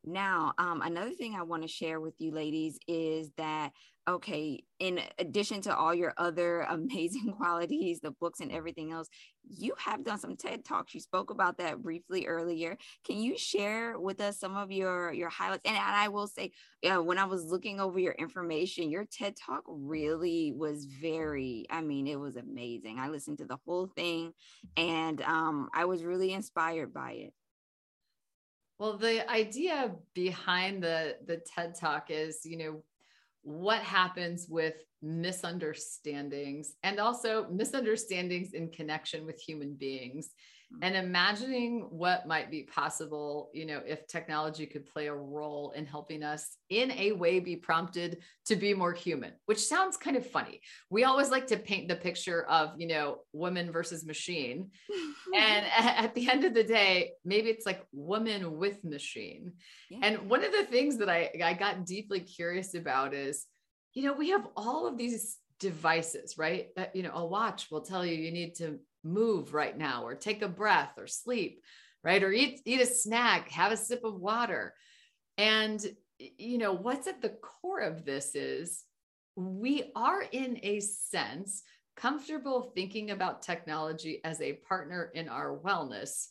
Now, 0.08 0.54
um, 0.58 0.82
another 0.82 1.12
thing 1.12 1.36
I 1.36 1.44
want 1.44 1.64
to 1.64 1.68
share 1.68 2.00
with 2.00 2.14
you 2.20 2.32
ladies 2.32 2.80
is 2.88 3.30
that, 3.36 3.72
okay, 4.08 4.64
in 4.80 5.02
addition 5.20 5.60
to 5.64 5.76
all 5.76 5.94
your 5.94 6.14
other 6.18 6.62
amazing 6.70 7.34
qualities, 7.34 8.00
the 8.00 8.12
books 8.12 8.40
and 8.40 8.50
everything 8.50 8.94
else, 8.94 9.10
you 9.50 9.74
have 9.78 10.06
done 10.06 10.18
some 10.18 10.38
TED 10.38 10.64
Talks. 10.64 10.94
You 10.94 11.02
spoke 11.02 11.30
about 11.30 11.58
that 11.58 11.84
briefly 11.84 12.26
earlier. 12.26 12.78
Can 13.06 13.18
you 13.18 13.38
share 13.38 14.00
with 14.00 14.22
us 14.22 14.40
some 14.40 14.56
of 14.56 14.72
your, 14.72 15.12
your 15.12 15.28
highlights? 15.28 15.64
And, 15.66 15.76
and 15.76 15.86
I 15.86 16.08
will 16.08 16.28
say, 16.28 16.52
yeah, 16.82 17.00
when 17.00 17.18
I 17.18 17.26
was 17.26 17.44
looking 17.44 17.82
over 17.82 18.00
your 18.00 18.14
information, 18.14 18.90
your 18.90 19.04
TED 19.12 19.36
Talk 19.36 19.64
really 19.68 20.54
was 20.56 20.86
very, 20.86 21.66
I 21.70 21.82
mean, 21.82 22.08
it 22.08 22.20
was 22.20 22.38
amazing. 22.38 22.98
I 22.98 23.10
listened 23.10 23.40
to 23.40 23.46
the 23.46 23.58
whole 23.66 23.88
thing 23.88 24.32
and 24.78 25.22
um, 25.24 25.68
I 25.74 25.84
was 25.84 26.06
really 26.06 26.32
inspired 26.32 26.94
by 26.94 27.12
it. 27.12 27.34
Well, 28.80 28.98
the 28.98 29.30
idea 29.30 29.96
behind 30.14 30.84
the 30.84 31.18
the 31.26 31.38
TED 31.38 31.76
Talk 31.76 32.08
is, 32.10 32.46
you 32.46 32.58
know, 32.58 32.84
what 33.42 33.82
happens 33.82 34.48
with 34.48 34.76
misunderstandings 35.02 36.74
and 36.84 37.00
also 37.00 37.48
misunderstandings 37.50 38.54
in 38.54 38.70
connection 38.70 39.26
with 39.26 39.40
human 39.40 39.74
beings 39.76 40.32
Mm-hmm. 40.74 40.84
and 40.84 40.96
imagining 40.98 41.88
what 41.92 42.28
might 42.28 42.52
be 42.52 42.64
possible 42.64 43.50
you 43.54 43.66
know 43.66 43.82
if 43.88 44.06
technology 44.06 44.66
could 44.66 44.86
play 44.86 45.08
a 45.08 45.16
role 45.16 45.72
in 45.78 45.86
helping 45.86 46.24
us 46.24 46.58
in 46.70 46.92
a 46.92 47.14
way 47.14 47.40
be 47.40 47.56
prompted 47.56 48.18
to 48.48 48.58
be 48.58 48.74
more 48.74 48.92
human 48.92 49.32
which 49.46 49.66
sounds 49.66 49.96
kind 49.96 50.18
of 50.18 50.28
funny 50.28 50.60
we 50.90 51.06
always 51.06 51.30
like 51.30 51.48
to 51.48 51.58
paint 51.58 51.88
the 51.88 51.96
picture 51.96 52.44
of 52.50 52.74
you 52.78 52.86
know 52.86 53.20
woman 53.32 53.72
versus 53.72 54.06
machine 54.06 54.70
and 55.38 55.66
at 55.78 56.14
the 56.16 56.30
end 56.30 56.44
of 56.44 56.54
the 56.54 56.66
day 56.66 57.12
maybe 57.24 57.48
it's 57.48 57.66
like 57.66 57.86
woman 57.94 58.58
with 58.58 58.84
machine 58.84 59.54
yeah. 59.90 60.00
and 60.02 60.30
one 60.30 60.44
of 60.44 60.52
the 60.52 60.66
things 60.66 60.98
that 60.98 61.10
i 61.10 61.32
i 61.46 61.54
got 61.54 61.86
deeply 61.86 62.20
curious 62.20 62.74
about 62.74 63.14
is 63.14 63.46
you 63.98 64.04
know 64.04 64.14
we 64.14 64.30
have 64.30 64.48
all 64.56 64.86
of 64.86 64.96
these 64.96 65.38
devices 65.60 66.38
right? 66.38 66.68
That 66.76 66.96
you 66.96 67.02
know 67.02 67.16
a 67.16 67.26
watch 67.26 67.72
will 67.72 67.82
tell 67.82 68.06
you 68.06 68.14
you 68.14 68.32
need 68.32 68.54
to 68.56 68.80
move 69.04 69.56
right 69.56 69.76
now 69.76 70.04
or 70.04 70.14
take 70.14 70.44
a 70.44 70.48
breath 70.48 70.92
or 70.98 71.08
sleep 71.08 71.64
right? 72.04 72.22
Or 72.22 72.32
eat 72.32 72.62
eat 72.66 72.80
a 72.80 72.86
snack 72.86 73.50
have 73.50 73.72
a 73.72 73.78
sip 73.78 74.04
of 74.04 74.20
water. 74.20 74.76
And 75.40 75.84
you 76.20 76.60
know 76.60 76.74
what's 76.74 77.08
at 77.08 77.24
the 77.24 77.38
core 77.42 77.80
of 77.80 78.06
this 78.06 78.36
is 78.36 78.84
we 79.36 79.92
are 79.96 80.22
in 80.22 80.60
a 80.62 80.80
sense 80.80 81.64
comfortable 81.96 82.72
thinking 82.76 83.10
about 83.10 83.42
technology 83.42 84.22
as 84.24 84.40
a 84.42 84.60
partner 84.70 85.12
in 85.16 85.28
our 85.28 85.58
wellness 85.58 86.28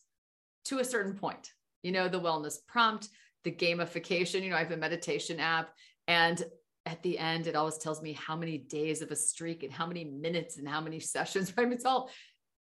to 0.66 0.78
a 0.78 0.84
certain 0.84 1.14
point. 1.14 1.50
You 1.82 1.90
know 1.90 2.08
the 2.08 2.20
wellness 2.20 2.58
prompt 2.68 3.08
the 3.42 3.52
gamification 3.52 4.42
you 4.42 4.50
know 4.50 4.56
i 4.56 4.58
have 4.58 4.72
a 4.72 4.76
meditation 4.76 5.38
app 5.38 5.70
and 6.08 6.44
at 6.86 7.02
the 7.02 7.18
end 7.18 7.46
it 7.46 7.56
always 7.56 7.76
tells 7.76 8.00
me 8.00 8.12
how 8.12 8.36
many 8.36 8.56
days 8.56 9.02
of 9.02 9.10
a 9.10 9.16
streak 9.16 9.62
and 9.62 9.72
how 9.72 9.86
many 9.86 10.04
minutes 10.04 10.56
and 10.56 10.68
how 10.68 10.80
many 10.80 11.00
sessions 11.14 11.54
right 11.56 11.70
it's 11.72 11.84
all 11.84 12.10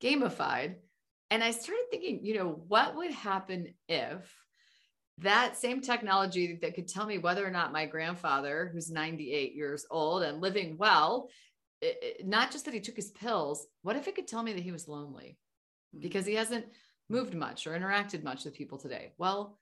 gamified. 0.02 0.76
And 1.32 1.44
I 1.44 1.52
started 1.52 1.86
thinking, 1.90 2.20
you 2.24 2.36
know, 2.36 2.64
what 2.68 2.96
would 2.96 3.12
happen 3.12 3.74
if 3.88 4.32
that 5.20 5.58
same 5.58 5.82
technology 5.82 6.60
that 6.62 6.76
could 6.76 6.88
tell 6.88 7.06
me 7.06 7.18
whether 7.18 7.46
or 7.46 7.52
not 7.52 7.72
my 7.72 7.86
grandfather, 7.86 8.70
who's 8.74 8.92
98 8.92 9.56
years 9.56 9.86
old 9.90 10.24
and 10.24 10.42
living 10.42 10.78
well, 10.78 11.30
it, 11.82 12.26
not 12.26 12.52
just 12.52 12.66
that 12.66 12.74
he 12.74 12.80
took 12.80 12.96
his 12.96 13.12
pills, 13.12 13.66
what 13.82 13.96
if 13.96 14.08
it 14.08 14.16
could 14.16 14.28
tell 14.28 14.44
me 14.44 14.54
that 14.54 14.64
he 14.64 14.72
was 14.72 14.88
lonely 14.88 15.38
hmm. 15.94 16.00
because 16.02 16.26
he 16.26 16.36
hasn't 16.36 16.66
moved 17.10 17.34
much 17.34 17.66
or 17.66 17.72
interacted 17.72 18.24
much 18.24 18.46
with 18.46 18.56
people 18.56 18.78
today? 18.78 19.14
Well, 19.18 19.58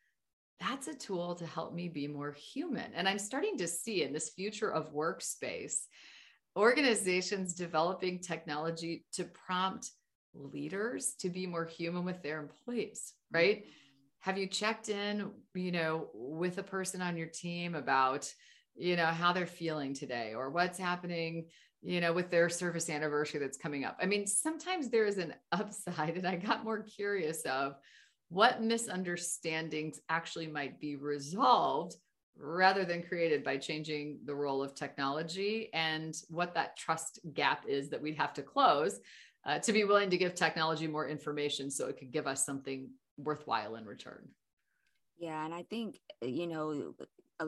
that's 0.60 0.88
a 0.88 0.94
tool 0.94 1.36
to 1.36 1.46
help 1.46 1.74
me 1.74 1.89
be 1.89 2.08
more 2.08 2.32
human. 2.32 2.92
And 2.94 3.08
I'm 3.08 3.20
starting 3.20 3.58
to 3.58 3.68
see 3.68 4.04
in 4.04 4.13
this 4.13 4.30
future 4.30 4.72
of 4.72 4.94
workspace, 4.94 5.80
organizations 6.56 7.54
developing 7.54 8.20
technology 8.20 9.06
to 9.13 9.26
prompt 9.26 9.89
leaders 10.34 11.16
to 11.20 11.30
be 11.30 11.46
more 11.46 11.66
human 11.66 12.06
with 12.06 12.22
their 12.22 12.39
employees, 12.42 13.13
right? 13.32 13.60
Mm-hmm. 13.60 13.70
Have 14.22 14.38
you 14.38 14.48
checked 14.48 14.89
in, 14.89 15.32
you 15.54 15.72
know, 15.72 16.08
with 16.13 16.58
a 16.58 16.63
person 16.63 17.02
on 17.02 17.18
your 17.18 17.28
team 17.28 17.76
about, 17.76 18.32
you 18.76 18.96
know, 18.96 19.06
how 19.06 19.34
they're 19.34 19.46
feeling 19.46 19.94
today 19.94 20.34
or 20.34 20.50
what's 20.50 20.80
happening, 20.80 21.48
you 21.82 22.00
know, 22.00 22.13
with 22.13 22.32
their 22.32 22.50
service 22.50 22.89
anniversary 22.89 23.39
that's 23.39 23.58
coming 23.58 23.84
up? 23.84 23.98
I 24.02 24.06
mean, 24.06 24.26
sometimes 24.26 24.89
there 24.89 25.06
is 25.06 25.18
an 25.18 25.34
upside, 25.52 26.18
and 26.18 26.26
I 26.28 26.38
got 26.38 26.63
more 26.63 26.84
curious 26.84 27.42
of 27.42 27.76
what 28.34 28.63
misunderstandings 28.63 30.00
actually 30.10 30.48
might 30.48 30.80
be 30.80 30.96
resolved 30.96 31.96
rather 32.36 32.84
than 32.84 33.04
created 33.04 33.43
by 33.43 33.56
changing 33.58 34.17
the 34.26 34.34
role 34.34 34.63
of 34.63 34.74
technology 34.74 35.69
and 35.72 36.15
what 36.30 36.56
that 36.56 36.76
trust 36.76 37.19
gap 37.36 37.63
is 37.67 37.89
that 37.89 38.02
we'd 38.02 38.17
have 38.17 38.34
to 38.34 38.41
close 38.41 39.00
uh, 39.46 39.60
to 39.60 39.72
be 39.72 39.84
willing 39.84 40.10
to 40.10 40.17
give 40.17 40.34
technology 40.34 40.88
more 40.88 41.08
information 41.08 41.69
so 41.69 41.88
it 41.88 41.98
could 41.98 42.12
give 42.12 42.26
us 42.26 42.43
something 42.43 42.89
worthwhile 43.17 43.76
in 43.76 43.86
return. 43.86 44.28
Yeah, 45.19 45.46
and 45.46 45.54
I 45.54 45.63
think 45.69 46.00
you 46.24 46.48
know 46.48 46.96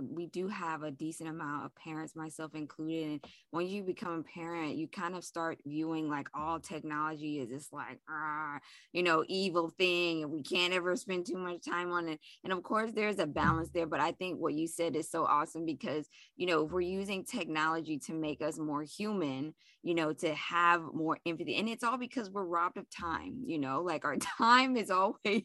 we 0.02 0.28
do 0.28 0.48
have 0.48 0.84
a 0.84 0.92
decent 0.92 1.30
amount 1.30 1.66
of 1.66 1.76
parents, 1.76 2.16
myself 2.16 2.56
included. 2.56 3.12
And 3.12 3.26
when 3.52 3.68
you 3.68 3.84
become 3.84 4.20
a 4.20 4.24
parent, 4.24 4.76
you 4.76 4.88
kind 4.88 5.16
of 5.16 5.24
start 5.24 5.60
viewing 5.66 6.10
like 6.10 6.28
all 6.34 6.60
technology 6.60 7.40
is 7.40 7.50
this 7.50 7.70
like, 7.72 8.00
uh, 8.10 8.60
you 8.94 9.04
know, 9.04 9.24
evil 9.28 9.70
thing, 9.78 10.24
and 10.24 10.32
we 10.32 10.42
can't 10.44 10.74
ever 10.74 10.96
spend 10.96 11.26
too 11.26 11.38
much 11.38 11.66
time 11.66 11.92
on 11.92 12.08
it. 12.10 12.20
And 12.44 12.54
of 12.54 12.64
course, 12.64 12.92
there's 12.92 13.20
a 13.20 13.26
balance 13.26 13.70
there. 13.74 13.88
But 13.88 14.00
I 14.00 14.12
think 14.12 14.40
what 14.40 14.54
you 14.54 14.68
said 14.68 14.96
is 14.96 15.10
so 15.10 15.26
awesome 15.26 15.66
because, 15.66 16.08
you 16.36 16.48
know, 16.48 16.66
if 16.66 16.72
we're 16.72 16.82
using 16.82 17.24
technology 17.24 18.00
to 18.06 18.14
make 18.14 18.42
us 18.42 18.58
more 18.58 18.84
human, 18.84 19.54
you 19.84 19.94
know, 19.94 20.14
to 20.14 20.34
have 20.34 20.82
more 20.94 21.20
empathy, 21.26 21.56
and 21.58 21.70
it's 21.70 21.84
all 21.84 21.98
because 21.98 22.30
we're 22.30 22.44
robbed 22.44 22.78
of 22.78 22.90
time, 22.90 23.44
you 23.46 23.60
know, 23.60 23.82
like 23.82 24.04
our 24.06 24.18
time 24.40 24.76
is 24.78 24.90
always 24.90 25.44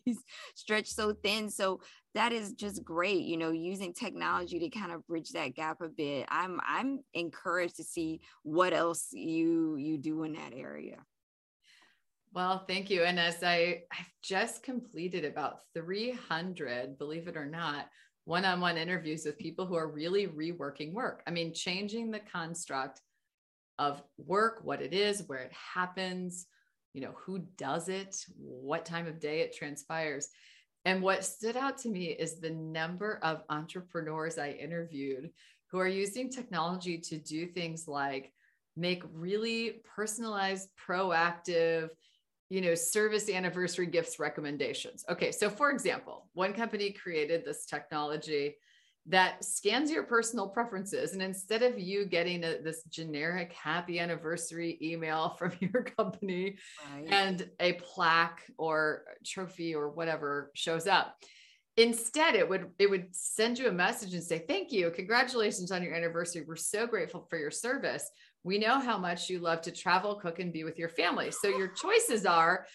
stretched 0.55 0.95
so 0.95 1.13
thin. 1.13 1.51
So 1.51 1.81
that 2.14 2.33
is 2.33 2.53
just 2.53 2.85
great 2.85 3.25
you 3.25 3.37
know 3.37 3.51
using 3.51 3.92
technology 3.92 4.59
to 4.59 4.68
kind 4.68 4.92
of 4.92 5.07
bridge 5.07 5.31
that 5.31 5.55
gap 5.55 5.81
a 5.81 5.88
bit. 5.88 6.27
I'm 6.29 6.61
i'm 6.66 7.01
encouraged 7.14 7.77
to 7.77 7.85
see 7.85 8.20
what 8.42 8.73
else 8.73 9.09
you 9.12 9.77
you 9.77 9.99
do 9.99 10.23
in 10.25 10.33
that 10.35 10.53
area. 10.55 10.99
Well 12.33 12.64
thank 12.68 12.90
you 12.90 13.03
and 13.03 13.18
as 13.18 13.42
i 13.42 13.83
i've 13.92 14.12
just 14.23 14.62
completed 14.62 15.25
about 15.25 15.61
300 15.75 16.99
believe 16.99 17.29
it 17.29 17.37
or 17.37 17.46
not 17.46 17.87
one-on-one 18.25 18.77
interviews 18.77 19.25
with 19.25 19.38
people 19.38 19.66
who 19.66 19.75
are 19.75 19.90
really 19.90 20.29
reworking 20.29 20.92
work. 20.92 21.23
I 21.27 21.31
mean 21.31 21.53
changing 21.53 22.11
the 22.11 22.20
construct 22.20 23.01
of 23.79 24.03
work 24.18 24.61
what 24.62 24.83
it 24.83 24.92
is 24.92 25.25
where 25.27 25.38
it 25.38 25.53
happens 25.53 26.46
you 26.92 27.01
know 27.01 27.14
who 27.16 27.38
does 27.57 27.88
it 27.88 28.16
what 28.37 28.85
time 28.85 29.07
of 29.07 29.20
day 29.20 29.40
it 29.40 29.57
transpires 29.57 30.29
and 30.85 31.03
what 31.03 31.25
stood 31.25 31.57
out 31.57 31.79
to 31.79 31.88
me 31.88 32.07
is 32.07 32.40
the 32.40 32.51
number 32.51 33.19
of 33.23 33.43
entrepreneurs 33.51 34.38
I 34.38 34.51
interviewed 34.53 35.31
who 35.71 35.79
are 35.79 35.88
using 35.88 36.31
technology 36.31 36.99
to 36.99 37.19
do 37.19 37.47
things 37.47 37.87
like 37.87 38.33
make 38.77 39.03
really 39.12 39.83
personalized, 39.95 40.69
proactive, 40.88 41.90
you 42.49 42.61
know, 42.61 42.75
service 42.75 43.29
anniversary 43.29 43.87
gifts 43.87 44.19
recommendations. 44.19 45.05
Okay, 45.09 45.31
so 45.31 45.51
for 45.51 45.71
example, 45.71 46.29
one 46.33 46.53
company 46.53 46.90
created 46.90 47.45
this 47.45 47.66
technology 47.66 48.57
that 49.11 49.44
scans 49.44 49.90
your 49.90 50.05
personal 50.05 50.49
preferences. 50.49 51.12
And 51.12 51.23
instead 51.23 51.62
of 51.62 51.79
you 51.79 52.07
getting 52.07 52.44
a, 52.44 52.62
this 52.62 52.85
generic 52.85 53.53
happy 53.53 53.99
anniversary 53.99 54.79
email 54.81 55.31
from 55.38 55.53
your 55.61 55.83
company 55.83 56.57
right. 56.94 57.07
and 57.09 57.51
a 57.59 57.75
plaque 57.75 58.42
or 58.57 59.05
trophy 59.25 59.75
or 59.75 59.90
whatever 59.90 60.51
shows 60.55 60.87
up, 60.87 61.16
instead 61.77 62.35
it 62.35 62.49
would 62.49 62.68
it 62.79 62.90
would 62.90 63.07
send 63.12 63.59
you 63.59 63.68
a 63.68 63.73
message 63.73 64.12
and 64.12 64.25
say 64.25 64.44
thank 64.49 64.73
you 64.73 64.90
congratulations 64.90 65.70
on 65.70 65.85
your 65.85 65.94
anniversary 65.94 66.44
we're 66.46 66.57
so 66.57 66.85
grateful 66.85 67.25
for 67.31 67.38
your 67.38 67.51
service 67.51 68.11
we 68.42 68.59
know 68.59 68.81
how 68.81 68.99
much 68.99 69.31
you 69.31 69.38
love 69.38 69.61
to 69.61 69.70
travel 69.70 70.16
cook 70.16 70.40
and 70.40 70.53
be 70.53 70.64
with 70.64 70.81
your 70.81 70.88
family 70.88 71.31
so 71.31 71.46
your 71.46 71.68
choices 71.83 72.27
are 72.27 72.66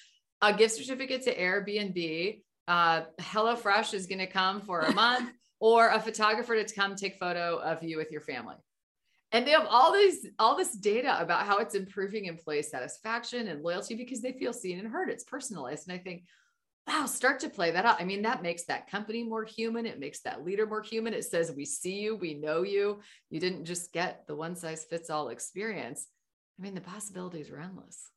a 0.41 0.53
gift 0.53 0.75
certificate 0.75 1.21
to 1.21 1.37
airbnb 1.37 2.41
uh, 2.67 3.01
HelloFresh 3.19 3.93
is 3.93 4.07
going 4.07 4.19
to 4.19 4.27
come 4.27 4.61
for 4.61 4.79
a 4.79 4.93
month 4.93 5.29
or 5.59 5.89
a 5.89 5.99
photographer 5.99 6.61
to 6.61 6.75
come 6.75 6.95
take 6.95 7.17
photo 7.17 7.57
of 7.57 7.83
you 7.83 7.97
with 7.97 8.11
your 8.11 8.21
family. 8.21 8.55
And 9.31 9.45
they 9.45 9.51
have 9.51 9.67
all 9.69 9.91
these 9.91 10.27
all 10.39 10.55
this 10.55 10.75
data 10.75 11.19
about 11.19 11.45
how 11.45 11.57
it's 11.57 11.75
improving 11.75 12.25
employee 12.25 12.61
satisfaction 12.61 13.47
and 13.47 13.63
loyalty 13.63 13.95
because 13.95 14.21
they 14.21 14.33
feel 14.33 14.53
seen 14.53 14.79
and 14.79 14.87
heard. 14.87 15.09
It's 15.09 15.23
personalized. 15.23 15.87
And 15.87 15.99
I 15.99 16.01
think, 16.01 16.23
wow, 16.87 17.05
start 17.05 17.39
to 17.41 17.49
play 17.49 17.71
that 17.71 17.85
out. 17.85 17.99
I 17.99 18.05
mean, 18.05 18.21
that 18.21 18.43
makes 18.43 18.65
that 18.65 18.89
company 18.89 19.23
more 19.23 19.43
human. 19.43 19.85
It 19.85 19.99
makes 19.99 20.21
that 20.21 20.45
leader 20.45 20.65
more 20.65 20.81
human. 20.81 21.13
It 21.13 21.25
says, 21.25 21.51
we 21.51 21.65
see 21.65 21.99
you, 21.99 22.15
we 22.15 22.35
know 22.35 22.61
you. 22.63 23.01
You 23.29 23.39
didn't 23.39 23.65
just 23.65 23.91
get 23.91 24.25
the 24.27 24.35
one 24.35 24.55
size 24.55 24.85
fits 24.85 25.09
all 25.09 25.29
experience. 25.29 26.07
I 26.57 26.63
mean, 26.63 26.75
the 26.75 26.81
possibilities 26.81 27.49
are 27.49 27.59
endless. 27.59 28.09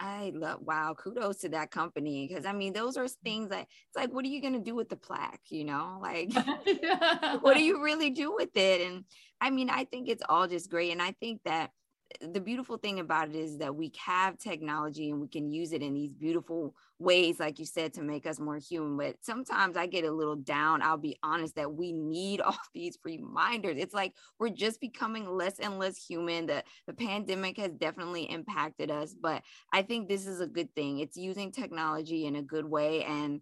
I 0.00 0.32
love 0.34 0.60
wow, 0.62 0.94
kudos 0.98 1.38
to 1.38 1.50
that 1.50 1.70
company 1.70 2.26
because 2.26 2.46
I 2.46 2.52
mean 2.52 2.72
those 2.72 2.96
are 2.96 3.04
mm. 3.04 3.16
things 3.22 3.50
that 3.50 3.62
it's 3.62 3.96
like 3.96 4.10
what 4.10 4.24
are 4.24 4.28
you 4.28 4.40
going 4.40 4.54
to 4.54 4.58
do 4.58 4.74
with 4.74 4.88
the 4.88 4.96
plaque, 4.96 5.42
you 5.50 5.64
know? 5.64 5.98
Like 6.00 6.32
yeah. 6.66 7.36
what 7.40 7.56
do 7.56 7.62
you 7.62 7.84
really 7.84 8.08
do 8.10 8.34
with 8.34 8.56
it? 8.56 8.80
And 8.80 9.04
I 9.40 9.50
mean, 9.50 9.68
I 9.68 9.84
think 9.84 10.08
it's 10.08 10.22
all 10.26 10.48
just 10.48 10.70
great 10.70 10.90
and 10.90 11.02
I 11.02 11.12
think 11.20 11.42
that 11.44 11.70
the 12.20 12.40
beautiful 12.40 12.76
thing 12.76 13.00
about 13.00 13.28
it 13.28 13.36
is 13.36 13.58
that 13.58 13.74
we 13.74 13.92
have 14.04 14.38
technology 14.38 15.10
and 15.10 15.20
we 15.20 15.28
can 15.28 15.50
use 15.50 15.72
it 15.72 15.82
in 15.82 15.94
these 15.94 16.12
beautiful 16.12 16.74
ways, 16.98 17.40
like 17.40 17.58
you 17.58 17.64
said, 17.64 17.94
to 17.94 18.02
make 18.02 18.26
us 18.26 18.38
more 18.38 18.58
human. 18.58 18.96
But 18.96 19.16
sometimes 19.22 19.76
I 19.76 19.86
get 19.86 20.04
a 20.04 20.12
little 20.12 20.36
down. 20.36 20.82
I'll 20.82 20.96
be 20.96 21.18
honest 21.22 21.56
that 21.56 21.72
we 21.72 21.92
need 21.92 22.40
all 22.40 22.58
these 22.74 22.98
reminders. 23.04 23.76
It's 23.78 23.94
like 23.94 24.14
we're 24.38 24.50
just 24.50 24.80
becoming 24.80 25.28
less 25.28 25.58
and 25.58 25.78
less 25.78 25.96
human. 25.96 26.46
The, 26.46 26.62
the 26.86 26.94
pandemic 26.94 27.58
has 27.58 27.72
definitely 27.72 28.24
impacted 28.24 28.90
us, 28.90 29.14
but 29.14 29.42
I 29.72 29.82
think 29.82 30.08
this 30.08 30.26
is 30.26 30.40
a 30.40 30.46
good 30.46 30.74
thing. 30.74 30.98
It's 30.98 31.16
using 31.16 31.52
technology 31.52 32.26
in 32.26 32.36
a 32.36 32.42
good 32.42 32.64
way. 32.64 33.04
And 33.04 33.40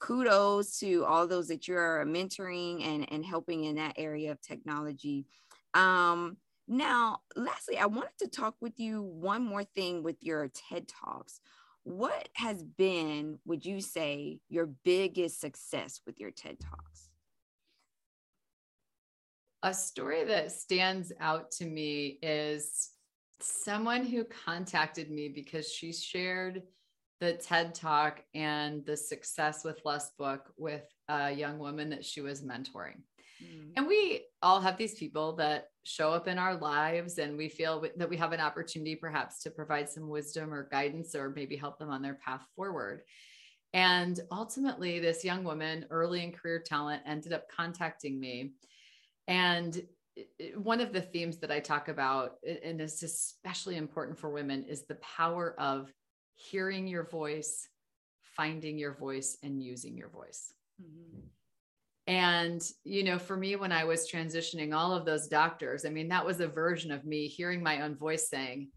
kudos 0.00 0.78
to 0.80 1.04
all 1.04 1.26
those 1.26 1.48
that 1.48 1.68
you're 1.68 2.04
mentoring 2.04 2.84
and, 2.84 3.10
and 3.12 3.24
helping 3.24 3.64
in 3.64 3.76
that 3.76 3.94
area 3.96 4.32
of 4.32 4.40
technology. 4.40 5.26
Um, 5.74 6.36
now, 6.68 7.20
lastly, 7.36 7.78
I 7.78 7.86
wanted 7.86 8.18
to 8.20 8.28
talk 8.28 8.54
with 8.60 8.78
you 8.78 9.02
one 9.02 9.44
more 9.44 9.64
thing 9.64 10.02
with 10.02 10.16
your 10.20 10.48
TED 10.48 10.88
Talks. 10.88 11.40
What 11.84 12.28
has 12.34 12.62
been, 12.62 13.38
would 13.44 13.64
you 13.64 13.80
say, 13.80 14.40
your 14.48 14.66
biggest 14.84 15.40
success 15.40 16.00
with 16.06 16.20
your 16.20 16.30
TED 16.30 16.58
Talks? 16.60 17.08
A 19.64 19.74
story 19.74 20.24
that 20.24 20.52
stands 20.52 21.12
out 21.20 21.50
to 21.52 21.64
me 21.64 22.18
is 22.22 22.90
someone 23.40 24.04
who 24.04 24.24
contacted 24.24 25.10
me 25.10 25.28
because 25.28 25.70
she 25.70 25.92
shared 25.92 26.62
the 27.20 27.34
TED 27.34 27.74
Talk 27.74 28.20
and 28.34 28.84
the 28.84 28.96
Success 28.96 29.64
with 29.64 29.80
Less 29.84 30.10
book 30.18 30.52
with 30.56 30.84
a 31.08 31.30
young 31.30 31.58
woman 31.58 31.90
that 31.90 32.04
she 32.04 32.20
was 32.20 32.42
mentoring. 32.42 33.02
Mm. 33.42 33.72
And 33.76 33.86
we 33.86 34.26
all 34.42 34.60
have 34.60 34.76
these 34.76 34.94
people 34.94 35.34
that 35.36 35.68
show 35.84 36.12
up 36.12 36.28
in 36.28 36.38
our 36.38 36.56
lives 36.56 37.18
and 37.18 37.36
we 37.36 37.48
feel 37.48 37.84
that 37.96 38.08
we 38.08 38.16
have 38.16 38.32
an 38.32 38.40
opportunity 38.40 38.94
perhaps 38.94 39.42
to 39.42 39.50
provide 39.50 39.88
some 39.88 40.08
wisdom 40.08 40.52
or 40.52 40.68
guidance 40.70 41.14
or 41.14 41.30
maybe 41.30 41.56
help 41.56 41.78
them 41.78 41.90
on 41.90 42.02
their 42.02 42.18
path 42.24 42.46
forward. 42.54 43.02
And 43.74 44.20
ultimately, 44.30 45.00
this 45.00 45.24
young 45.24 45.44
woman, 45.44 45.86
early 45.90 46.22
in 46.22 46.32
career 46.32 46.62
talent, 46.64 47.02
ended 47.06 47.32
up 47.32 47.48
contacting 47.48 48.20
me. 48.20 48.52
And 49.28 49.82
one 50.56 50.80
of 50.80 50.92
the 50.92 51.00
themes 51.00 51.38
that 51.38 51.50
I 51.50 51.60
talk 51.60 51.88
about, 51.88 52.32
and 52.64 52.80
is 52.80 53.02
especially 53.02 53.76
important 53.76 54.18
for 54.18 54.30
women, 54.30 54.64
is 54.64 54.84
the 54.84 54.96
power 54.96 55.54
of 55.58 55.90
hearing 56.34 56.86
your 56.86 57.04
voice, 57.04 57.66
finding 58.36 58.78
your 58.78 58.94
voice, 58.94 59.38
and 59.42 59.62
using 59.62 59.96
your 59.96 60.10
voice. 60.10 60.52
Mm-hmm. 60.82 61.20
And, 62.06 62.60
you 62.84 63.04
know, 63.04 63.18
for 63.18 63.36
me, 63.36 63.54
when 63.56 63.70
I 63.70 63.84
was 63.84 64.10
transitioning 64.10 64.74
all 64.74 64.92
of 64.92 65.04
those 65.04 65.28
doctors, 65.28 65.84
I 65.84 65.90
mean, 65.90 66.08
that 66.08 66.26
was 66.26 66.40
a 66.40 66.48
version 66.48 66.90
of 66.90 67.04
me 67.04 67.28
hearing 67.28 67.62
my 67.62 67.82
own 67.82 67.96
voice 67.96 68.28
saying, 68.28 68.70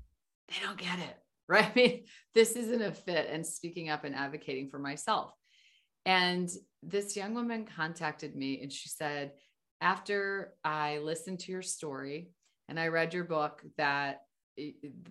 they 0.47 0.55
don't 0.63 0.77
get 0.77 0.99
it, 0.99 1.17
right? 1.47 1.65
I 1.65 1.73
mean, 1.75 2.03
this 2.33 2.55
isn't 2.55 2.81
a 2.81 2.91
fit, 2.91 3.27
and 3.29 3.45
speaking 3.45 3.89
up 3.89 4.03
and 4.03 4.15
advocating 4.15 4.69
for 4.69 4.79
myself. 4.79 5.31
And 6.05 6.49
this 6.83 7.15
young 7.15 7.33
woman 7.33 7.65
contacted 7.65 8.35
me 8.35 8.61
and 8.61 8.71
she 8.71 8.89
said, 8.89 9.31
after 9.81 10.53
I 10.63 10.99
listened 10.99 11.39
to 11.41 11.51
your 11.51 11.63
story 11.63 12.29
and 12.69 12.79
I 12.79 12.87
read 12.87 13.13
your 13.13 13.23
book 13.23 13.63
that 13.77 14.21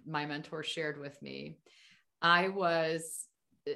my 0.06 0.24
mentor 0.24 0.62
shared 0.62 1.00
with 1.00 1.20
me, 1.20 1.58
I 2.22 2.48
was 2.48 3.26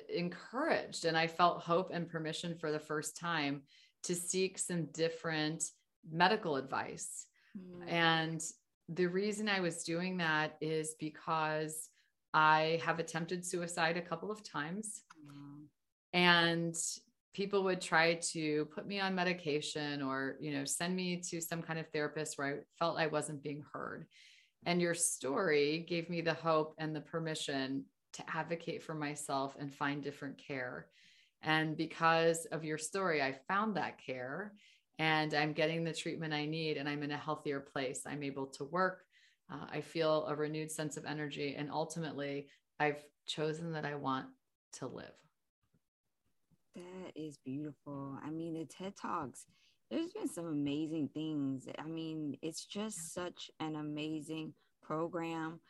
encouraged 0.08 1.04
and 1.04 1.16
I 1.16 1.26
felt 1.26 1.62
hope 1.62 1.90
and 1.92 2.08
permission 2.08 2.56
for 2.56 2.70
the 2.70 2.78
first 2.78 3.16
time 3.16 3.62
to 4.04 4.14
seek 4.14 4.58
some 4.58 4.86
different 4.86 5.64
medical 6.10 6.56
advice. 6.56 7.26
Mm. 7.56 7.92
And 7.92 8.42
the 8.88 9.06
reason 9.06 9.48
I 9.48 9.60
was 9.60 9.84
doing 9.84 10.16
that 10.18 10.56
is 10.60 10.94
because 10.98 11.88
I 12.32 12.80
have 12.84 12.98
attempted 12.98 13.44
suicide 13.44 13.96
a 13.96 14.02
couple 14.02 14.30
of 14.30 14.42
times. 14.42 15.02
Mm. 15.26 15.64
And 16.12 16.76
people 17.34 17.62
would 17.64 17.80
try 17.80 18.14
to 18.14 18.64
put 18.66 18.86
me 18.86 18.98
on 19.00 19.14
medication 19.14 20.02
or, 20.02 20.36
you 20.40 20.52
know, 20.52 20.64
send 20.64 20.96
me 20.96 21.20
to 21.30 21.40
some 21.40 21.62
kind 21.62 21.78
of 21.78 21.88
therapist 21.92 22.38
where 22.38 22.48
I 22.48 22.58
felt 22.78 22.98
I 22.98 23.06
wasn't 23.06 23.42
being 23.42 23.64
heard. 23.72 24.06
And 24.66 24.80
your 24.80 24.94
story 24.94 25.86
gave 25.88 26.10
me 26.10 26.20
the 26.20 26.34
hope 26.34 26.74
and 26.78 26.94
the 26.94 27.00
permission 27.00 27.84
to 28.14 28.24
advocate 28.34 28.82
for 28.82 28.94
myself 28.94 29.56
and 29.58 29.72
find 29.72 30.02
different 30.02 30.38
care. 30.38 30.86
And 31.42 31.76
because 31.76 32.46
of 32.46 32.64
your 32.64 32.78
story, 32.78 33.22
I 33.22 33.36
found 33.46 33.76
that 33.76 33.98
care 33.98 34.52
and 34.98 35.32
I'm 35.34 35.52
getting 35.52 35.84
the 35.84 35.92
treatment 35.92 36.34
I 36.34 36.46
need 36.46 36.76
and 36.76 36.88
I'm 36.88 37.02
in 37.02 37.12
a 37.12 37.16
healthier 37.16 37.60
place. 37.60 38.02
I'm 38.06 38.22
able 38.22 38.46
to 38.46 38.64
work. 38.64 39.04
Uh, 39.50 39.66
I 39.70 39.80
feel 39.80 40.26
a 40.26 40.34
renewed 40.34 40.70
sense 40.70 40.96
of 40.96 41.04
energy. 41.04 41.54
And 41.56 41.70
ultimately, 41.70 42.48
I've 42.80 43.02
chosen 43.26 43.72
that 43.72 43.84
I 43.84 43.94
want 43.94 44.26
to 44.74 44.86
live. 44.86 45.14
That 46.74 47.12
is 47.16 47.38
beautiful. 47.44 48.18
I 48.24 48.30
mean, 48.30 48.54
the 48.54 48.66
TED 48.66 48.94
Talks, 49.00 49.46
there's 49.90 50.12
been 50.12 50.28
some 50.28 50.46
amazing 50.46 51.08
things. 51.14 51.66
I 51.78 51.86
mean, 51.88 52.36
it's 52.42 52.64
just 52.64 53.14
such 53.14 53.50
an 53.60 53.76
amazing 53.76 54.54
program 54.82 55.60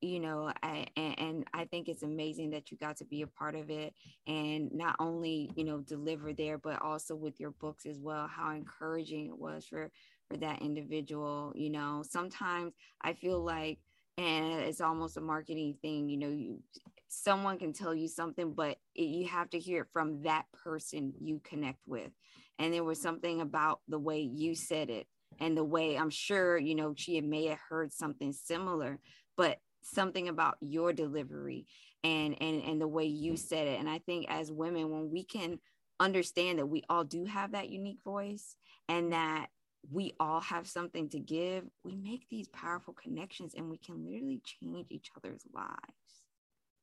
you 0.00 0.20
know 0.20 0.52
I, 0.62 0.86
and, 0.96 1.18
and, 1.18 1.44
i 1.54 1.64
think 1.64 1.88
it's 1.88 2.02
amazing 2.02 2.50
that 2.50 2.70
you 2.70 2.76
got 2.76 2.96
to 2.98 3.04
be 3.04 3.22
a 3.22 3.26
part 3.26 3.54
of 3.54 3.70
it 3.70 3.94
and 4.26 4.70
not 4.72 4.96
only 4.98 5.50
you 5.56 5.64
know 5.64 5.78
deliver 5.78 6.32
there 6.32 6.58
but 6.58 6.80
also 6.82 7.14
with 7.16 7.40
your 7.40 7.50
books 7.52 7.86
as 7.86 7.98
well 7.98 8.28
how 8.28 8.50
encouraging 8.50 9.26
it 9.26 9.38
was 9.38 9.66
for 9.66 9.90
for 10.28 10.36
that 10.36 10.60
individual 10.60 11.52
you 11.56 11.70
know. 11.70 12.02
Sometimes 12.08 12.74
i 13.02 13.12
feel 13.12 13.42
like 13.42 13.78
and 14.16 14.52
it's 14.60 14.80
almost 14.80 15.16
a 15.16 15.20
marketing 15.20 15.76
thing 15.80 16.08
you 16.08 16.18
know 16.18 16.28
you 16.28 16.62
someone 17.08 17.58
can 17.58 17.72
tell 17.72 17.94
you 17.94 18.08
something 18.08 18.52
but 18.52 18.76
it, 18.94 19.04
you 19.04 19.26
have 19.26 19.48
to 19.50 19.58
hear 19.58 19.82
it 19.82 19.88
from 19.92 20.22
that 20.22 20.44
person 20.52 21.14
you 21.20 21.40
connect 21.42 21.78
with. 21.86 22.10
And 22.58 22.74
there 22.74 22.84
was 22.84 23.00
something 23.00 23.40
about 23.40 23.80
the 23.88 23.98
way 23.98 24.20
you 24.20 24.54
said 24.54 24.90
it 24.90 25.06
and 25.40 25.56
the 25.56 25.64
way 25.64 25.96
i'm 25.96 26.10
sure 26.10 26.58
you 26.58 26.74
know 26.74 26.94
she 26.96 27.20
may 27.20 27.46
have 27.46 27.58
heard 27.68 27.92
something 27.92 28.32
similar 28.32 28.98
but 29.36 29.58
something 29.82 30.28
about 30.28 30.56
your 30.60 30.92
delivery 30.92 31.66
and 32.04 32.40
and 32.40 32.62
and 32.62 32.80
the 32.80 32.88
way 32.88 33.06
you 33.06 33.36
said 33.36 33.66
it. 33.66 33.80
And 33.80 33.88
i 33.88 33.98
think 33.98 34.26
as 34.28 34.52
women 34.52 34.90
when 34.90 35.10
we 35.10 35.24
can 35.24 35.58
understand 36.00 36.58
that 36.58 36.66
we 36.66 36.84
all 36.88 37.04
do 37.04 37.24
have 37.24 37.52
that 37.52 37.70
unique 37.70 38.02
voice 38.04 38.56
and 38.88 39.12
that 39.12 39.48
we 39.90 40.14
all 40.20 40.40
have 40.40 40.66
something 40.66 41.08
to 41.08 41.18
give 41.18 41.64
we 41.84 41.96
make 41.96 42.28
these 42.28 42.48
powerful 42.48 42.94
connections 42.94 43.54
and 43.56 43.68
we 43.68 43.78
can 43.78 44.04
literally 44.04 44.40
change 44.44 44.86
each 44.90 45.10
other's 45.16 45.42
lives. 45.52 46.22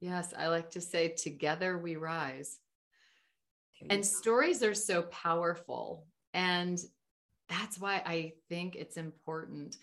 Yes 0.02 0.34
i 0.38 0.48
like 0.48 0.72
to 0.72 0.82
say 0.82 1.10
together 1.10 1.78
we 1.78 1.96
rise. 1.96 2.60
And 3.90 4.02
go. 4.02 4.08
stories 4.08 4.64
are 4.64 4.74
so 4.74 5.04
powerful. 5.04 6.06
And 6.34 6.80
that's 7.48 7.80
why 7.80 8.02
i 8.06 8.34
think 8.50 8.76
it's 8.76 8.98
important 8.98 9.78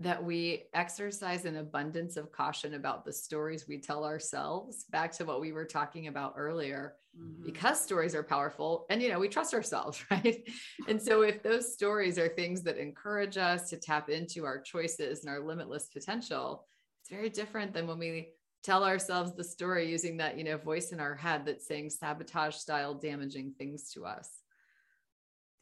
that 0.00 0.24
we 0.24 0.64
exercise 0.72 1.44
an 1.44 1.58
abundance 1.58 2.16
of 2.16 2.32
caution 2.32 2.72
about 2.74 3.04
the 3.04 3.12
stories 3.12 3.68
we 3.68 3.78
tell 3.78 4.02
ourselves 4.04 4.84
back 4.84 5.12
to 5.12 5.26
what 5.26 5.42
we 5.42 5.52
were 5.52 5.66
talking 5.66 6.06
about 6.06 6.32
earlier 6.38 6.94
mm-hmm. 7.16 7.44
because 7.44 7.78
stories 7.78 8.14
are 8.14 8.22
powerful 8.22 8.86
and 8.88 9.02
you 9.02 9.10
know 9.10 9.18
we 9.18 9.28
trust 9.28 9.52
ourselves 9.52 10.02
right? 10.10 10.48
And 10.88 11.00
so 11.00 11.20
if 11.20 11.42
those 11.42 11.72
stories 11.72 12.18
are 12.18 12.28
things 12.28 12.62
that 12.62 12.78
encourage 12.78 13.36
us 13.36 13.68
to 13.70 13.76
tap 13.76 14.08
into 14.08 14.46
our 14.46 14.58
choices 14.58 15.20
and 15.20 15.30
our 15.30 15.40
limitless 15.40 15.88
potential 15.88 16.64
it's 17.02 17.10
very 17.10 17.28
different 17.28 17.74
than 17.74 17.86
when 17.86 17.98
we 17.98 18.30
tell 18.62 18.84
ourselves 18.84 19.34
the 19.34 19.44
story 19.44 19.90
using 19.90 20.16
that 20.16 20.38
you 20.38 20.44
know 20.44 20.56
voice 20.56 20.92
in 20.92 21.00
our 21.00 21.14
head 21.14 21.44
that's 21.44 21.66
saying 21.66 21.90
sabotage 21.90 22.56
style 22.56 22.94
damaging 22.94 23.52
things 23.58 23.92
to 23.92 24.06
us. 24.06 24.30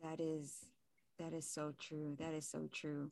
That 0.03 0.21
is 0.21 0.55
that 1.19 1.33
is 1.33 1.51
so 1.51 1.75
true. 1.81 2.17
That 2.21 2.35
is 2.35 2.49
so 2.49 2.69
true 2.73 3.11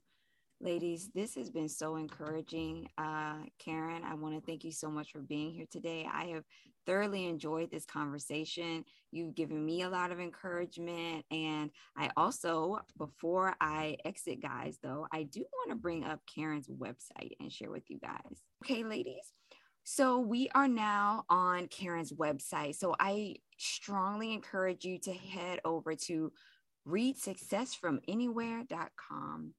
Ladies, 0.60 1.10
this 1.14 1.34
has 1.34 1.50
been 1.50 1.68
so 1.68 1.96
encouraging. 1.96 2.88
Uh, 2.96 3.40
Karen, 3.58 4.02
I 4.04 4.14
want 4.14 4.34
to 4.34 4.40
thank 4.40 4.64
you 4.64 4.72
so 4.72 4.90
much 4.90 5.12
for 5.12 5.20
being 5.20 5.52
here 5.52 5.66
today. 5.70 6.08
I 6.10 6.28
have 6.28 6.44
thoroughly 6.86 7.26
enjoyed 7.26 7.70
this 7.70 7.84
conversation. 7.84 8.82
You've 9.12 9.34
given 9.34 9.62
me 9.62 9.82
a 9.82 9.90
lot 9.90 10.12
of 10.12 10.20
encouragement. 10.20 11.26
And 11.30 11.70
I 11.94 12.08
also, 12.16 12.78
before 12.96 13.54
I 13.60 13.98
exit, 14.06 14.40
guys, 14.40 14.78
though, 14.82 15.06
I 15.12 15.24
do 15.24 15.44
want 15.52 15.68
to 15.70 15.76
bring 15.76 16.04
up 16.04 16.20
Karen's 16.32 16.68
website 16.68 17.32
and 17.38 17.52
share 17.52 17.70
with 17.70 17.90
you 17.90 17.98
guys. 17.98 18.40
Okay, 18.64 18.82
ladies. 18.82 19.34
So 19.84 20.20
we 20.20 20.48
are 20.54 20.68
now 20.68 21.24
on 21.28 21.68
Karen's 21.68 22.12
website. 22.12 22.76
So 22.76 22.96
I 22.98 23.34
strongly 23.58 24.32
encourage 24.32 24.86
you 24.86 24.98
to 25.00 25.12
head 25.12 25.60
over 25.66 25.94
to 26.06 26.32
readsuccessfromanywhere.com. 26.88 29.52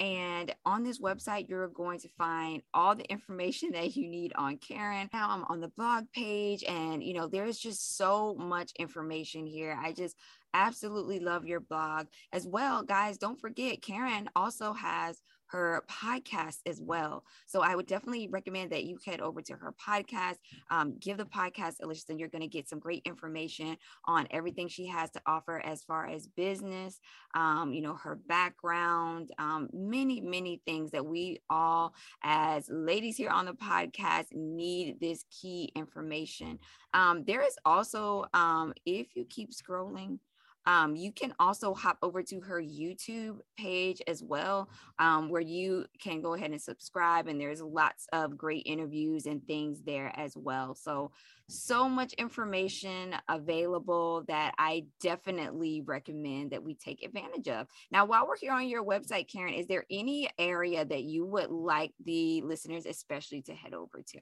And 0.00 0.52
on 0.64 0.82
this 0.82 1.00
website, 1.00 1.48
you're 1.48 1.68
going 1.68 2.00
to 2.00 2.08
find 2.18 2.62
all 2.74 2.94
the 2.94 3.08
information 3.10 3.70
that 3.72 3.94
you 3.94 4.08
need 4.08 4.32
on 4.34 4.56
Karen. 4.56 5.08
Now 5.12 5.30
I'm 5.30 5.44
on 5.44 5.60
the 5.60 5.68
blog 5.68 6.06
page, 6.12 6.64
and 6.64 7.02
you 7.02 7.14
know, 7.14 7.28
there's 7.28 7.58
just 7.58 7.96
so 7.96 8.34
much 8.34 8.72
information 8.78 9.46
here. 9.46 9.78
I 9.80 9.92
just 9.92 10.16
absolutely 10.54 11.20
love 11.20 11.46
your 11.46 11.60
blog 11.60 12.06
as 12.32 12.46
well. 12.46 12.82
Guys, 12.82 13.16
don't 13.18 13.40
forget, 13.40 13.82
Karen 13.82 14.28
also 14.34 14.72
has 14.72 15.22
her 15.52 15.84
podcast 15.88 16.60
as 16.66 16.80
well. 16.80 17.24
So 17.46 17.60
I 17.62 17.76
would 17.76 17.86
definitely 17.86 18.28
recommend 18.28 18.72
that 18.72 18.84
you 18.84 18.98
head 19.04 19.20
over 19.20 19.42
to 19.42 19.52
her 19.52 19.74
podcast, 19.80 20.36
um, 20.70 20.96
give 20.98 21.18
the 21.18 21.26
podcast 21.26 21.74
a 21.82 21.86
listen. 21.86 22.18
You're 22.18 22.28
going 22.28 22.42
to 22.42 22.48
get 22.48 22.68
some 22.68 22.78
great 22.78 23.02
information 23.04 23.76
on 24.06 24.26
everything 24.30 24.68
she 24.68 24.86
has 24.86 25.10
to 25.10 25.20
offer 25.26 25.60
as 25.60 25.84
far 25.84 26.08
as 26.08 26.26
business, 26.26 26.98
um, 27.34 27.72
you 27.74 27.82
know, 27.82 27.94
her 27.94 28.16
background, 28.16 29.30
um, 29.38 29.68
many, 29.74 30.20
many 30.22 30.62
things 30.64 30.90
that 30.92 31.04
we 31.04 31.40
all, 31.50 31.94
as 32.22 32.68
ladies 32.70 33.18
here 33.18 33.30
on 33.30 33.44
the 33.44 33.52
podcast, 33.52 34.32
need 34.32 35.00
this 35.00 35.24
key 35.30 35.70
information. 35.76 36.58
Um, 36.94 37.24
there 37.26 37.42
is 37.42 37.56
also, 37.66 38.24
um, 38.32 38.72
if 38.86 39.08
you 39.14 39.26
keep 39.28 39.50
scrolling, 39.50 40.18
um, 40.66 40.94
you 40.96 41.12
can 41.12 41.34
also 41.38 41.74
hop 41.74 41.98
over 42.02 42.22
to 42.22 42.40
her 42.40 42.60
YouTube 42.60 43.38
page 43.58 44.00
as 44.06 44.22
well, 44.22 44.68
um, 44.98 45.28
where 45.28 45.40
you 45.40 45.86
can 45.98 46.20
go 46.20 46.34
ahead 46.34 46.50
and 46.50 46.60
subscribe. 46.60 47.28
And 47.28 47.40
there's 47.40 47.60
lots 47.60 48.06
of 48.12 48.36
great 48.36 48.62
interviews 48.66 49.26
and 49.26 49.44
things 49.46 49.82
there 49.82 50.12
as 50.16 50.36
well. 50.36 50.74
So, 50.74 51.10
so 51.48 51.88
much 51.88 52.14
information 52.14 53.14
available 53.28 54.24
that 54.28 54.54
I 54.58 54.84
definitely 55.00 55.82
recommend 55.84 56.52
that 56.52 56.62
we 56.62 56.74
take 56.74 57.02
advantage 57.02 57.48
of. 57.48 57.66
Now, 57.90 58.06
while 58.06 58.26
we're 58.26 58.36
here 58.36 58.52
on 58.52 58.68
your 58.68 58.84
website, 58.84 59.30
Karen, 59.30 59.54
is 59.54 59.66
there 59.66 59.84
any 59.90 60.30
area 60.38 60.84
that 60.84 61.02
you 61.02 61.26
would 61.26 61.50
like 61.50 61.92
the 62.04 62.40
listeners, 62.42 62.86
especially, 62.86 63.42
to 63.42 63.54
head 63.54 63.74
over 63.74 64.02
to? 64.02 64.20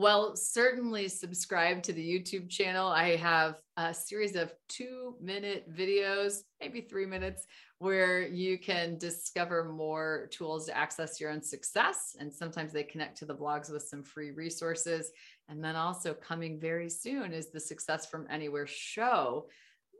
Well, 0.00 0.34
certainly 0.34 1.08
subscribe 1.08 1.82
to 1.82 1.92
the 1.92 2.00
YouTube 2.00 2.48
channel. 2.48 2.88
I 2.88 3.16
have 3.16 3.56
a 3.76 3.92
series 3.92 4.34
of 4.34 4.50
two 4.66 5.14
minute 5.20 5.70
videos, 5.70 6.38
maybe 6.58 6.80
three 6.80 7.04
minutes, 7.04 7.46
where 7.80 8.26
you 8.26 8.58
can 8.58 8.96
discover 8.96 9.62
more 9.62 10.30
tools 10.30 10.64
to 10.64 10.74
access 10.74 11.20
your 11.20 11.30
own 11.30 11.42
success. 11.42 12.16
And 12.18 12.32
sometimes 12.32 12.72
they 12.72 12.82
connect 12.82 13.18
to 13.18 13.26
the 13.26 13.34
blogs 13.34 13.70
with 13.70 13.82
some 13.82 14.02
free 14.02 14.30
resources. 14.30 15.10
And 15.50 15.62
then 15.62 15.76
also 15.76 16.14
coming 16.14 16.58
very 16.58 16.88
soon 16.88 17.34
is 17.34 17.50
the 17.50 17.60
Success 17.60 18.06
from 18.06 18.26
Anywhere 18.30 18.66
show 18.66 19.48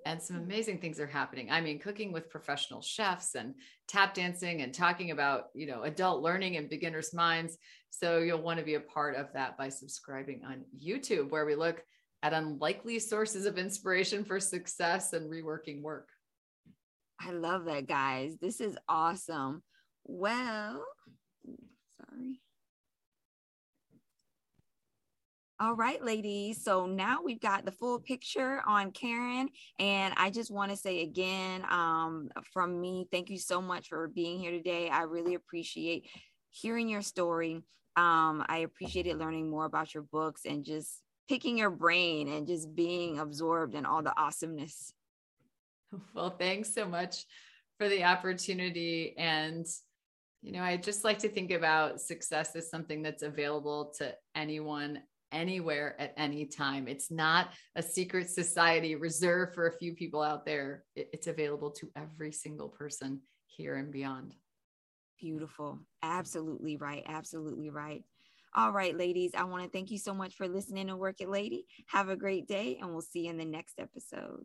and 0.07 0.23
some 0.23 0.37
mm-hmm. 0.37 0.45
amazing 0.47 0.79
things 0.79 1.01
are 1.01 1.07
happening. 1.07 1.51
I 1.51 1.61
mean, 1.61 1.79
cooking 1.79 2.13
with 2.13 2.31
professional 2.31 2.81
chefs 2.81 3.35
and 3.35 3.55
tap 3.89 4.15
dancing 4.15 4.63
and 4.63 4.73
talking 4.73 5.11
about, 5.11 5.47
you 5.55 5.67
know, 5.67 5.83
adult 5.83 6.23
learning 6.23 6.57
and 6.57 6.69
beginners' 6.69 7.15
minds. 7.15 7.59
So 7.91 8.19
you'll 8.19 8.43
want 8.43 8.59
to 8.59 8.65
be 8.65 8.75
a 8.75 8.81
part 8.81 9.17
of 9.17 9.33
that 9.35 9.57
by 9.59 9.69
subscribing 9.69 10.43
on 10.45 10.65
YouTube, 10.83 11.31
where 11.31 11.47
we 11.47 11.55
look 11.55 11.83
at 12.23 12.33
unlikely 12.33 12.99
sources 12.99 13.47
of 13.47 13.59
inspiration 13.59 14.25
for 14.25 14.41
success 14.41 15.13
and 15.13 15.31
reworking 15.31 15.83
work. 15.83 16.09
I 17.21 17.33
love 17.33 17.67
that, 17.67 17.87
guys. 17.87 18.37
This 18.41 18.61
is 18.61 18.77
awesome. 18.89 19.63
Well, 20.05 20.85
sorry. 21.97 22.41
All 25.63 25.75
right, 25.75 26.03
ladies. 26.03 26.65
So 26.65 26.87
now 26.87 27.19
we've 27.23 27.39
got 27.39 27.67
the 27.67 27.71
full 27.71 28.01
picture 28.01 28.63
on 28.67 28.93
Karen. 28.93 29.51
And 29.79 30.15
I 30.17 30.31
just 30.31 30.51
want 30.51 30.71
to 30.71 30.77
say 30.77 31.03
again, 31.03 31.67
um, 31.69 32.31
from 32.51 32.81
me, 32.81 33.07
thank 33.13 33.29
you 33.29 33.37
so 33.37 33.61
much 33.61 33.89
for 33.89 34.09
being 34.09 34.41
here 34.41 34.53
today. 34.53 34.89
I 34.89 35.03
really 35.03 35.35
appreciate 35.35 36.09
hearing 36.49 36.89
your 36.89 37.03
story. 37.03 37.61
Um, 37.95 38.43
I 38.49 38.63
appreciated 38.65 39.19
learning 39.19 39.51
more 39.51 39.67
about 39.67 39.93
your 39.93 40.05
books 40.05 40.47
and 40.47 40.65
just 40.65 41.03
picking 41.29 41.59
your 41.59 41.69
brain 41.69 42.29
and 42.29 42.47
just 42.47 42.75
being 42.75 43.19
absorbed 43.19 43.75
in 43.75 43.85
all 43.85 44.03
the 44.03 44.19
awesomeness. 44.19 44.95
Well, 46.15 46.31
thanks 46.31 46.73
so 46.73 46.87
much 46.87 47.25
for 47.77 47.89
the 47.89 48.05
opportunity. 48.05 49.13
And, 49.19 49.67
you 50.41 50.53
know, 50.53 50.63
I 50.63 50.77
just 50.77 51.03
like 51.03 51.19
to 51.19 51.29
think 51.29 51.51
about 51.51 52.01
success 52.01 52.55
as 52.55 52.71
something 52.71 53.03
that's 53.03 53.25
available 53.25 53.93
to 53.99 54.15
anyone 54.37 55.01
anywhere 55.33 55.95
at 56.01 56.15
any 56.17 56.47
time. 56.47 56.89
It's 56.89 57.11
not 57.11 57.51
a 57.77 57.83
secret 57.83 58.31
society 58.31 58.95
reserved 58.95 59.55
for 59.55 59.67
a 59.67 59.77
few 59.79 59.95
people 59.95 60.23
out 60.23 60.45
there. 60.45 60.85
It's 60.97 61.27
available 61.27 61.71
to 61.73 61.91
every 61.97 62.33
single 62.33 62.69
person 62.69 63.21
here 63.47 63.77
and 63.77 63.93
beyond. 63.93 64.35
Beautiful. 65.19 65.79
Absolutely 66.03 66.77
right. 66.77 67.03
Absolutely 67.07 67.71
right. 67.71 68.05
All 68.53 68.73
right, 68.73 68.97
ladies, 68.97 69.31
I 69.37 69.45
want 69.45 69.63
to 69.63 69.71
thank 69.71 69.93
you 69.93 69.99
so 69.99 70.13
much 70.13 70.35
for 70.35 70.49
listening 70.49 70.89
to 70.89 70.97
Work 70.97 71.21
It 71.21 71.29
Lady. 71.29 71.67
Have 71.87 72.09
a 72.09 72.17
great 72.17 72.49
day, 72.49 72.79
and 72.81 72.91
we'll 72.91 73.01
see 73.01 73.27
you 73.27 73.31
in 73.31 73.39
the 73.39 73.45
next 73.45 73.79
episode. 73.79 74.45